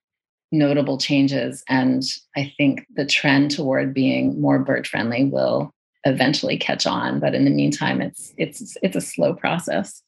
notable 0.52 0.98
changes 0.98 1.64
and 1.70 2.04
i 2.36 2.54
think 2.58 2.86
the 2.96 3.06
trend 3.06 3.52
toward 3.52 3.94
being 3.94 4.40
more 4.40 4.60
bird 4.60 4.86
friendly 4.86 5.26
will 5.26 5.74
eventually 6.06 6.58
catch 6.58 6.86
on 6.86 7.20
but 7.20 7.36
in 7.36 7.46
the 7.46 7.52
meantime 7.52 8.02
it's 8.02 8.34
it's 8.38 8.76
it's 8.82 8.96
a 8.96 9.02
slow 9.02 9.34
process. 9.34 10.02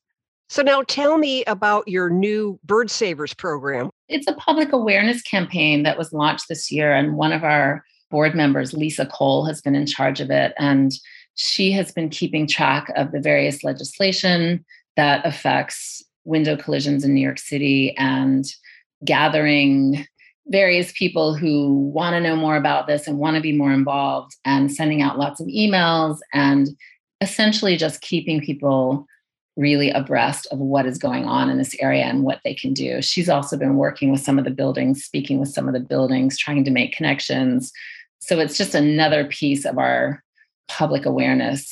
So 0.49 0.61
now 0.61 0.83
tell 0.83 1.17
me 1.17 1.43
about 1.45 1.87
your 1.87 2.09
new 2.09 2.59
bird 2.63 2.91
savers 2.91 3.33
program. 3.33 3.89
It's 4.07 4.27
a 4.27 4.33
public 4.33 4.71
awareness 4.71 5.21
campaign 5.21 5.83
that 5.83 5.97
was 5.97 6.13
launched 6.13 6.47
this 6.47 6.71
year 6.71 6.93
and 6.93 7.15
one 7.15 7.31
of 7.31 7.43
our 7.43 7.83
board 8.11 8.35
members 8.35 8.73
lisa 8.73 9.05
cole 9.07 9.45
has 9.45 9.61
been 9.61 9.75
in 9.75 9.87
charge 9.87 10.19
of 10.19 10.29
it 10.29 10.53
and 10.59 10.91
she 11.35 11.71
has 11.71 11.91
been 11.91 12.09
keeping 12.09 12.45
track 12.45 12.91
of 12.95 13.11
the 13.11 13.19
various 13.19 13.63
legislation 13.63 14.63
that 14.95 15.25
affects 15.25 16.03
window 16.25 16.55
collisions 16.55 17.03
in 17.03 17.13
New 17.13 17.21
York 17.21 17.39
City 17.39 17.97
and 17.97 18.45
gathering 19.03 20.05
various 20.53 20.91
people 20.91 21.33
who 21.33 21.73
want 21.73 22.13
to 22.13 22.21
know 22.21 22.35
more 22.35 22.55
about 22.55 22.85
this 22.85 23.07
and 23.07 23.17
want 23.17 23.35
to 23.35 23.41
be 23.41 23.51
more 23.51 23.73
involved 23.73 24.35
and 24.45 24.71
sending 24.71 25.01
out 25.01 25.17
lots 25.17 25.41
of 25.41 25.47
emails 25.47 26.19
and 26.31 26.69
essentially 27.21 27.75
just 27.75 28.01
keeping 28.01 28.39
people 28.39 29.07
really 29.57 29.89
abreast 29.89 30.45
of 30.51 30.59
what 30.59 30.85
is 30.85 30.99
going 30.99 31.25
on 31.25 31.49
in 31.49 31.57
this 31.57 31.75
area 31.79 32.03
and 32.03 32.21
what 32.21 32.39
they 32.43 32.53
can 32.53 32.71
do. 32.71 33.01
She's 33.01 33.29
also 33.29 33.57
been 33.57 33.77
working 33.77 34.11
with 34.11 34.21
some 34.21 34.37
of 34.37 34.45
the 34.45 34.51
buildings, 34.51 35.03
speaking 35.03 35.39
with 35.39 35.49
some 35.49 35.67
of 35.67 35.73
the 35.73 35.79
buildings, 35.79 36.37
trying 36.37 36.63
to 36.65 36.71
make 36.71 36.95
connections. 36.95 37.71
So 38.19 38.39
it's 38.39 38.55
just 38.55 38.75
another 38.75 39.25
piece 39.25 39.65
of 39.65 39.79
our 39.79 40.23
public 40.67 41.07
awareness 41.07 41.67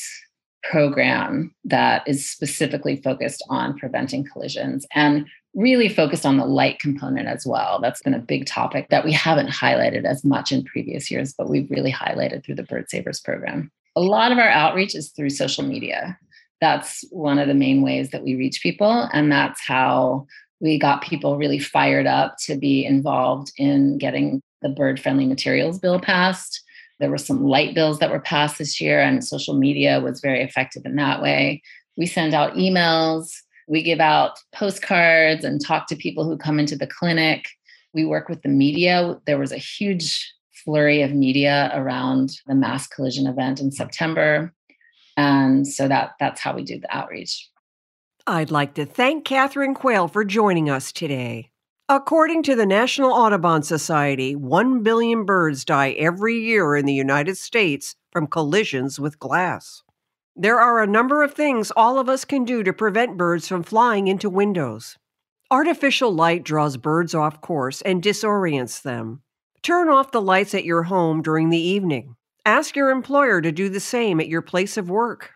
program 0.63 1.53
that 1.65 2.01
is 2.07 2.27
specifically 2.27 2.99
focused 3.03 3.43
on 3.47 3.77
preventing 3.77 4.25
collisions 4.25 4.87
and 4.95 5.27
really 5.53 5.89
focused 5.89 6.25
on 6.25 6.37
the 6.37 6.45
light 6.45 6.79
component 6.79 7.27
as 7.27 7.45
well. 7.45 7.79
That's 7.81 8.01
been 8.01 8.13
a 8.13 8.19
big 8.19 8.45
topic 8.45 8.87
that 8.89 9.03
we 9.03 9.11
haven't 9.11 9.49
highlighted 9.49 10.05
as 10.05 10.23
much 10.23 10.51
in 10.51 10.63
previous 10.63 11.11
years, 11.11 11.33
but 11.33 11.49
we've 11.49 11.69
really 11.69 11.91
highlighted 11.91 12.43
through 12.43 12.55
the 12.55 12.63
Bird 12.63 12.89
Savers 12.89 13.19
program. 13.19 13.71
A 13.95 14.01
lot 14.01 14.31
of 14.31 14.37
our 14.37 14.49
outreach 14.49 14.95
is 14.95 15.09
through 15.09 15.31
social 15.31 15.63
media. 15.63 16.17
That's 16.61 17.03
one 17.11 17.39
of 17.39 17.47
the 17.47 17.53
main 17.53 17.81
ways 17.81 18.11
that 18.11 18.23
we 18.23 18.35
reach 18.35 18.61
people. 18.61 19.09
And 19.11 19.31
that's 19.31 19.59
how 19.65 20.27
we 20.61 20.79
got 20.79 21.01
people 21.01 21.37
really 21.37 21.59
fired 21.59 22.07
up 22.07 22.35
to 22.45 22.55
be 22.55 22.85
involved 22.85 23.51
in 23.57 23.97
getting 23.97 24.41
the 24.61 24.69
bird 24.69 24.99
friendly 24.99 25.25
materials 25.25 25.79
bill 25.79 25.99
passed 25.99 26.61
there 27.01 27.09
were 27.09 27.17
some 27.17 27.43
light 27.43 27.73
bills 27.73 27.97
that 27.97 28.11
were 28.11 28.19
passed 28.19 28.59
this 28.59 28.79
year, 28.79 29.01
and 29.01 29.25
social 29.25 29.55
media 29.55 29.99
was 29.99 30.21
very 30.21 30.41
effective 30.41 30.85
in 30.85 30.95
that 30.97 31.21
way. 31.21 31.63
We 31.97 32.05
send 32.05 32.35
out 32.35 32.53
emails, 32.53 33.31
we 33.67 33.81
give 33.83 33.99
out 33.99 34.39
postcards 34.53 35.43
and 35.43 35.63
talk 35.63 35.87
to 35.87 35.95
people 35.95 36.25
who 36.25 36.37
come 36.37 36.59
into 36.59 36.75
the 36.75 36.87
clinic. 36.87 37.45
We 37.93 38.05
work 38.05 38.29
with 38.29 38.41
the 38.41 38.49
media. 38.49 39.19
There 39.25 39.39
was 39.39 39.51
a 39.51 39.57
huge 39.57 40.33
flurry 40.63 41.01
of 41.01 41.13
media 41.13 41.71
around 41.73 42.37
the 42.47 42.55
mass 42.55 42.87
collision 42.87 43.27
event 43.27 43.59
in 43.59 43.71
September. 43.71 44.53
And 45.17 45.67
so 45.67 45.87
that 45.87 46.11
that's 46.19 46.39
how 46.39 46.55
we 46.55 46.63
do 46.63 46.79
the 46.79 46.95
outreach. 46.95 47.49
I'd 48.27 48.51
like 48.51 48.75
to 48.75 48.85
thank 48.85 49.25
Catherine 49.25 49.73
Quayle 49.73 50.07
for 50.07 50.23
joining 50.23 50.69
us 50.69 50.91
today. 50.91 51.49
According 51.89 52.43
to 52.43 52.55
the 52.55 52.65
National 52.65 53.11
Audubon 53.11 53.63
Society, 53.63 54.35
1 54.35 54.83
billion 54.83 55.25
birds 55.25 55.65
die 55.65 55.91
every 55.91 56.37
year 56.37 56.75
in 56.75 56.85
the 56.85 56.93
United 56.93 57.37
States 57.37 57.95
from 58.11 58.27
collisions 58.27 58.99
with 58.99 59.19
glass. 59.19 59.83
There 60.35 60.59
are 60.59 60.81
a 60.81 60.87
number 60.87 61.23
of 61.23 61.33
things 61.33 61.71
all 61.75 61.99
of 61.99 62.07
us 62.07 62.23
can 62.23 62.45
do 62.45 62.63
to 62.63 62.71
prevent 62.71 63.17
birds 63.17 63.47
from 63.47 63.63
flying 63.63 64.07
into 64.07 64.29
windows. 64.29 64.97
Artificial 65.51 66.13
light 66.13 66.43
draws 66.43 66.77
birds 66.77 67.13
off 67.13 67.41
course 67.41 67.81
and 67.81 68.01
disorients 68.01 68.81
them. 68.81 69.21
Turn 69.61 69.89
off 69.89 70.11
the 70.11 70.21
lights 70.21 70.55
at 70.55 70.63
your 70.63 70.83
home 70.83 71.21
during 71.21 71.49
the 71.49 71.59
evening. 71.59 72.15
Ask 72.45 72.77
your 72.77 72.89
employer 72.89 73.41
to 73.41 73.51
do 73.51 73.67
the 73.67 73.81
same 73.81 74.21
at 74.21 74.29
your 74.29 74.41
place 74.41 74.77
of 74.77 74.89
work. 74.89 75.31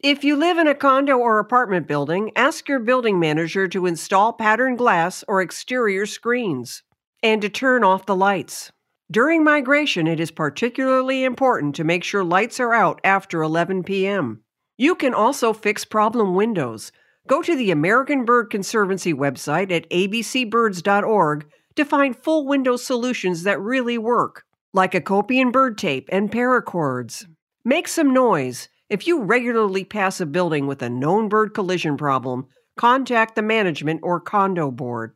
If 0.00 0.24
you 0.24 0.34
live 0.34 0.58
in 0.58 0.66
a 0.66 0.74
condo 0.74 1.16
or 1.16 1.38
apartment 1.38 1.86
building, 1.86 2.32
ask 2.34 2.68
your 2.68 2.80
building 2.80 3.20
manager 3.20 3.68
to 3.68 3.86
install 3.86 4.32
patterned 4.32 4.78
glass 4.78 5.22
or 5.28 5.40
exterior 5.40 6.04
screens 6.04 6.82
and 7.22 7.40
to 7.40 7.48
turn 7.48 7.84
off 7.84 8.06
the 8.06 8.16
lights. 8.16 8.72
During 9.12 9.44
migration, 9.44 10.06
it 10.06 10.18
is 10.20 10.30
particularly 10.30 11.22
important 11.22 11.74
to 11.74 11.84
make 11.84 12.02
sure 12.02 12.24
lights 12.24 12.58
are 12.58 12.72
out 12.72 12.98
after 13.04 13.42
11 13.42 13.82
p.m. 13.82 14.40
You 14.78 14.94
can 14.94 15.12
also 15.12 15.52
fix 15.52 15.84
problem 15.84 16.34
windows. 16.34 16.92
Go 17.26 17.42
to 17.42 17.54
the 17.54 17.70
American 17.70 18.24
Bird 18.24 18.48
Conservancy 18.48 19.12
website 19.12 19.70
at 19.70 19.86
abcbirds.org 19.90 21.46
to 21.76 21.84
find 21.84 22.16
full 22.16 22.46
window 22.46 22.76
solutions 22.76 23.42
that 23.42 23.60
really 23.60 23.98
work, 23.98 24.44
like 24.72 24.92
Acopian 24.92 25.52
bird 25.52 25.76
tape 25.76 26.08
and 26.10 26.32
paracords. 26.32 27.26
Make 27.66 27.88
some 27.88 28.14
noise. 28.14 28.70
If 28.88 29.06
you 29.06 29.22
regularly 29.22 29.84
pass 29.84 30.22
a 30.22 30.26
building 30.26 30.66
with 30.66 30.80
a 30.80 30.88
known 30.88 31.28
bird 31.28 31.52
collision 31.52 31.98
problem, 31.98 32.46
contact 32.78 33.34
the 33.34 33.42
management 33.42 34.00
or 34.02 34.20
condo 34.20 34.70
board. 34.70 35.14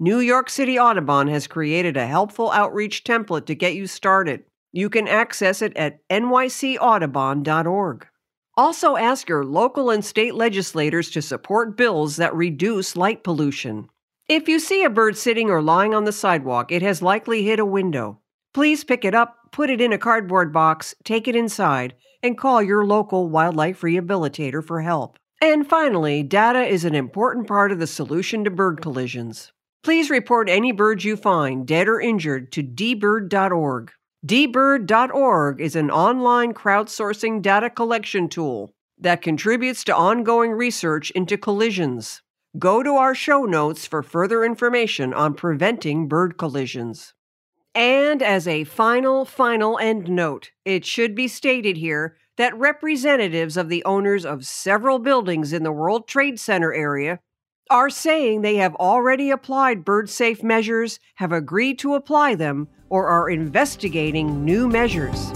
New 0.00 0.20
York 0.20 0.48
City 0.48 0.78
Audubon 0.78 1.26
has 1.26 1.48
created 1.48 1.96
a 1.96 2.06
helpful 2.06 2.52
outreach 2.52 3.02
template 3.02 3.46
to 3.46 3.54
get 3.56 3.74
you 3.74 3.88
started. 3.88 4.44
You 4.70 4.88
can 4.88 5.08
access 5.08 5.60
it 5.60 5.76
at 5.76 6.06
nycaudubon.org. 6.08 8.06
Also, 8.56 8.96
ask 8.96 9.28
your 9.28 9.44
local 9.44 9.90
and 9.90 10.04
state 10.04 10.36
legislators 10.36 11.10
to 11.10 11.20
support 11.20 11.76
bills 11.76 12.14
that 12.14 12.32
reduce 12.32 12.94
light 12.96 13.24
pollution. 13.24 13.88
If 14.28 14.48
you 14.48 14.60
see 14.60 14.84
a 14.84 14.90
bird 14.90 15.16
sitting 15.16 15.50
or 15.50 15.60
lying 15.60 15.96
on 15.96 16.04
the 16.04 16.12
sidewalk, 16.12 16.70
it 16.70 16.82
has 16.82 17.02
likely 17.02 17.42
hit 17.42 17.58
a 17.58 17.64
window. 17.64 18.20
Please 18.54 18.84
pick 18.84 19.04
it 19.04 19.16
up, 19.16 19.50
put 19.50 19.68
it 19.68 19.80
in 19.80 19.92
a 19.92 19.98
cardboard 19.98 20.52
box, 20.52 20.94
take 21.02 21.26
it 21.26 21.34
inside, 21.34 21.94
and 22.22 22.38
call 22.38 22.62
your 22.62 22.84
local 22.84 23.28
wildlife 23.28 23.80
rehabilitator 23.80 24.64
for 24.64 24.80
help. 24.80 25.18
And 25.42 25.68
finally, 25.68 26.22
data 26.22 26.62
is 26.62 26.84
an 26.84 26.94
important 26.94 27.48
part 27.48 27.72
of 27.72 27.80
the 27.80 27.86
solution 27.88 28.44
to 28.44 28.50
bird 28.50 28.80
collisions. 28.80 29.50
Please 29.82 30.10
report 30.10 30.48
any 30.48 30.72
birds 30.72 31.04
you 31.04 31.16
find, 31.16 31.66
dead 31.66 31.88
or 31.88 32.00
injured, 32.00 32.50
to 32.52 32.62
dbird.org. 32.62 33.92
dbird.org 34.26 35.60
is 35.60 35.76
an 35.76 35.90
online 35.90 36.52
crowdsourcing 36.52 37.40
data 37.40 37.70
collection 37.70 38.28
tool 38.28 38.72
that 38.98 39.22
contributes 39.22 39.84
to 39.84 39.94
ongoing 39.94 40.50
research 40.50 41.10
into 41.12 41.38
collisions. 41.38 42.22
Go 42.58 42.82
to 42.82 42.94
our 42.94 43.14
show 43.14 43.44
notes 43.44 43.86
for 43.86 44.02
further 44.02 44.44
information 44.44 45.14
on 45.14 45.34
preventing 45.34 46.08
bird 46.08 46.36
collisions. 46.36 47.14
And 47.74 48.22
as 48.22 48.48
a 48.48 48.64
final, 48.64 49.24
final 49.24 49.78
end 49.78 50.08
note, 50.08 50.50
it 50.64 50.84
should 50.84 51.14
be 51.14 51.28
stated 51.28 51.76
here 51.76 52.16
that 52.36 52.58
representatives 52.58 53.56
of 53.56 53.68
the 53.68 53.84
owners 53.84 54.24
of 54.24 54.44
several 54.44 54.98
buildings 54.98 55.52
in 55.52 55.62
the 55.62 55.72
World 55.72 56.08
Trade 56.08 56.40
Center 56.40 56.72
area 56.72 57.20
are 57.70 57.90
saying 57.90 58.40
they 58.40 58.56
have 58.56 58.74
already 58.76 59.30
applied 59.30 59.84
bird 59.84 60.08
safe 60.08 60.42
measures, 60.42 60.98
have 61.16 61.32
agreed 61.32 61.78
to 61.80 61.94
apply 61.94 62.34
them, 62.34 62.68
or 62.88 63.08
are 63.08 63.28
investigating 63.28 64.44
new 64.44 64.68
measures. 64.68 65.30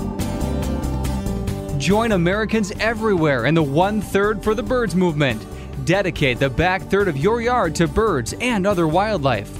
Join 1.78 2.12
Americans 2.12 2.72
everywhere 2.80 3.46
in 3.46 3.54
the 3.54 3.62
One 3.62 4.00
Third 4.00 4.42
for 4.42 4.54
the 4.54 4.62
Birds 4.62 4.94
movement. 4.94 5.44
Dedicate 5.84 6.38
the 6.38 6.48
back 6.48 6.82
third 6.82 7.08
of 7.08 7.16
your 7.16 7.42
yard 7.42 7.74
to 7.74 7.88
birds 7.88 8.34
and 8.40 8.66
other 8.66 8.86
wildlife. 8.86 9.50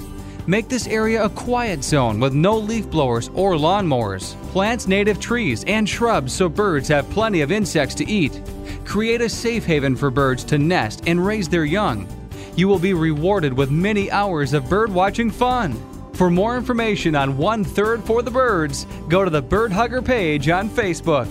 Make 0.47 0.67
this 0.67 0.87
area 0.87 1.23
a 1.23 1.29
quiet 1.29 1.83
zone 1.83 2.19
with 2.19 2.33
no 2.33 2.57
leaf 2.57 2.89
blowers 2.89 3.29
or 3.33 3.53
lawnmowers. 3.53 4.35
Plant 4.51 4.87
native 4.87 5.19
trees 5.19 5.63
and 5.65 5.87
shrubs 5.87 6.33
so 6.33 6.49
birds 6.49 6.87
have 6.87 7.09
plenty 7.11 7.41
of 7.41 7.51
insects 7.51 7.95
to 7.95 8.09
eat. 8.09 8.41
Create 8.83 9.21
a 9.21 9.29
safe 9.29 9.65
haven 9.65 9.95
for 9.95 10.09
birds 10.09 10.43
to 10.45 10.57
nest 10.57 11.03
and 11.07 11.25
raise 11.25 11.47
their 11.47 11.65
young. 11.65 12.07
You 12.55 12.67
will 12.67 12.79
be 12.79 12.93
rewarded 12.93 13.53
with 13.53 13.71
many 13.71 14.11
hours 14.11 14.53
of 14.53 14.69
bird 14.69 14.93
watching 14.93 15.31
fun. 15.31 15.73
For 16.13 16.29
more 16.29 16.55
information 16.55 17.15
on 17.15 17.37
One 17.37 17.63
Third 17.63 18.03
for 18.03 18.21
the 18.21 18.29
Birds, 18.29 18.85
go 19.09 19.23
to 19.23 19.29
the 19.31 19.41
Bird 19.41 19.71
Hugger 19.71 20.01
page 20.01 20.47
on 20.49 20.69
Facebook. 20.69 21.27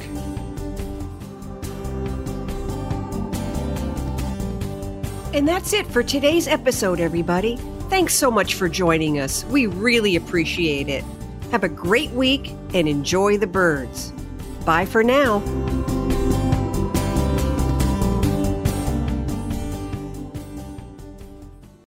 And 5.35 5.49
that's 5.49 5.73
it 5.73 5.87
for 5.87 6.03
today's 6.03 6.47
episode, 6.47 7.01
everybody. 7.01 7.57
Thanks 7.89 8.15
so 8.15 8.31
much 8.31 8.55
for 8.55 8.69
joining 8.69 9.21
us. 9.21 9.45
We 9.45 9.67
really 9.67 10.17
appreciate 10.17 10.89
it. 10.89 11.05
Have 11.53 11.65
a 11.65 11.69
great 11.69 12.11
week 12.11 12.51
and 12.75 12.89
enjoy 12.89 13.39
the 13.39 13.47
birds. 13.47 14.13
Bye 14.65 14.87
for 14.87 15.03
now. 15.03 15.39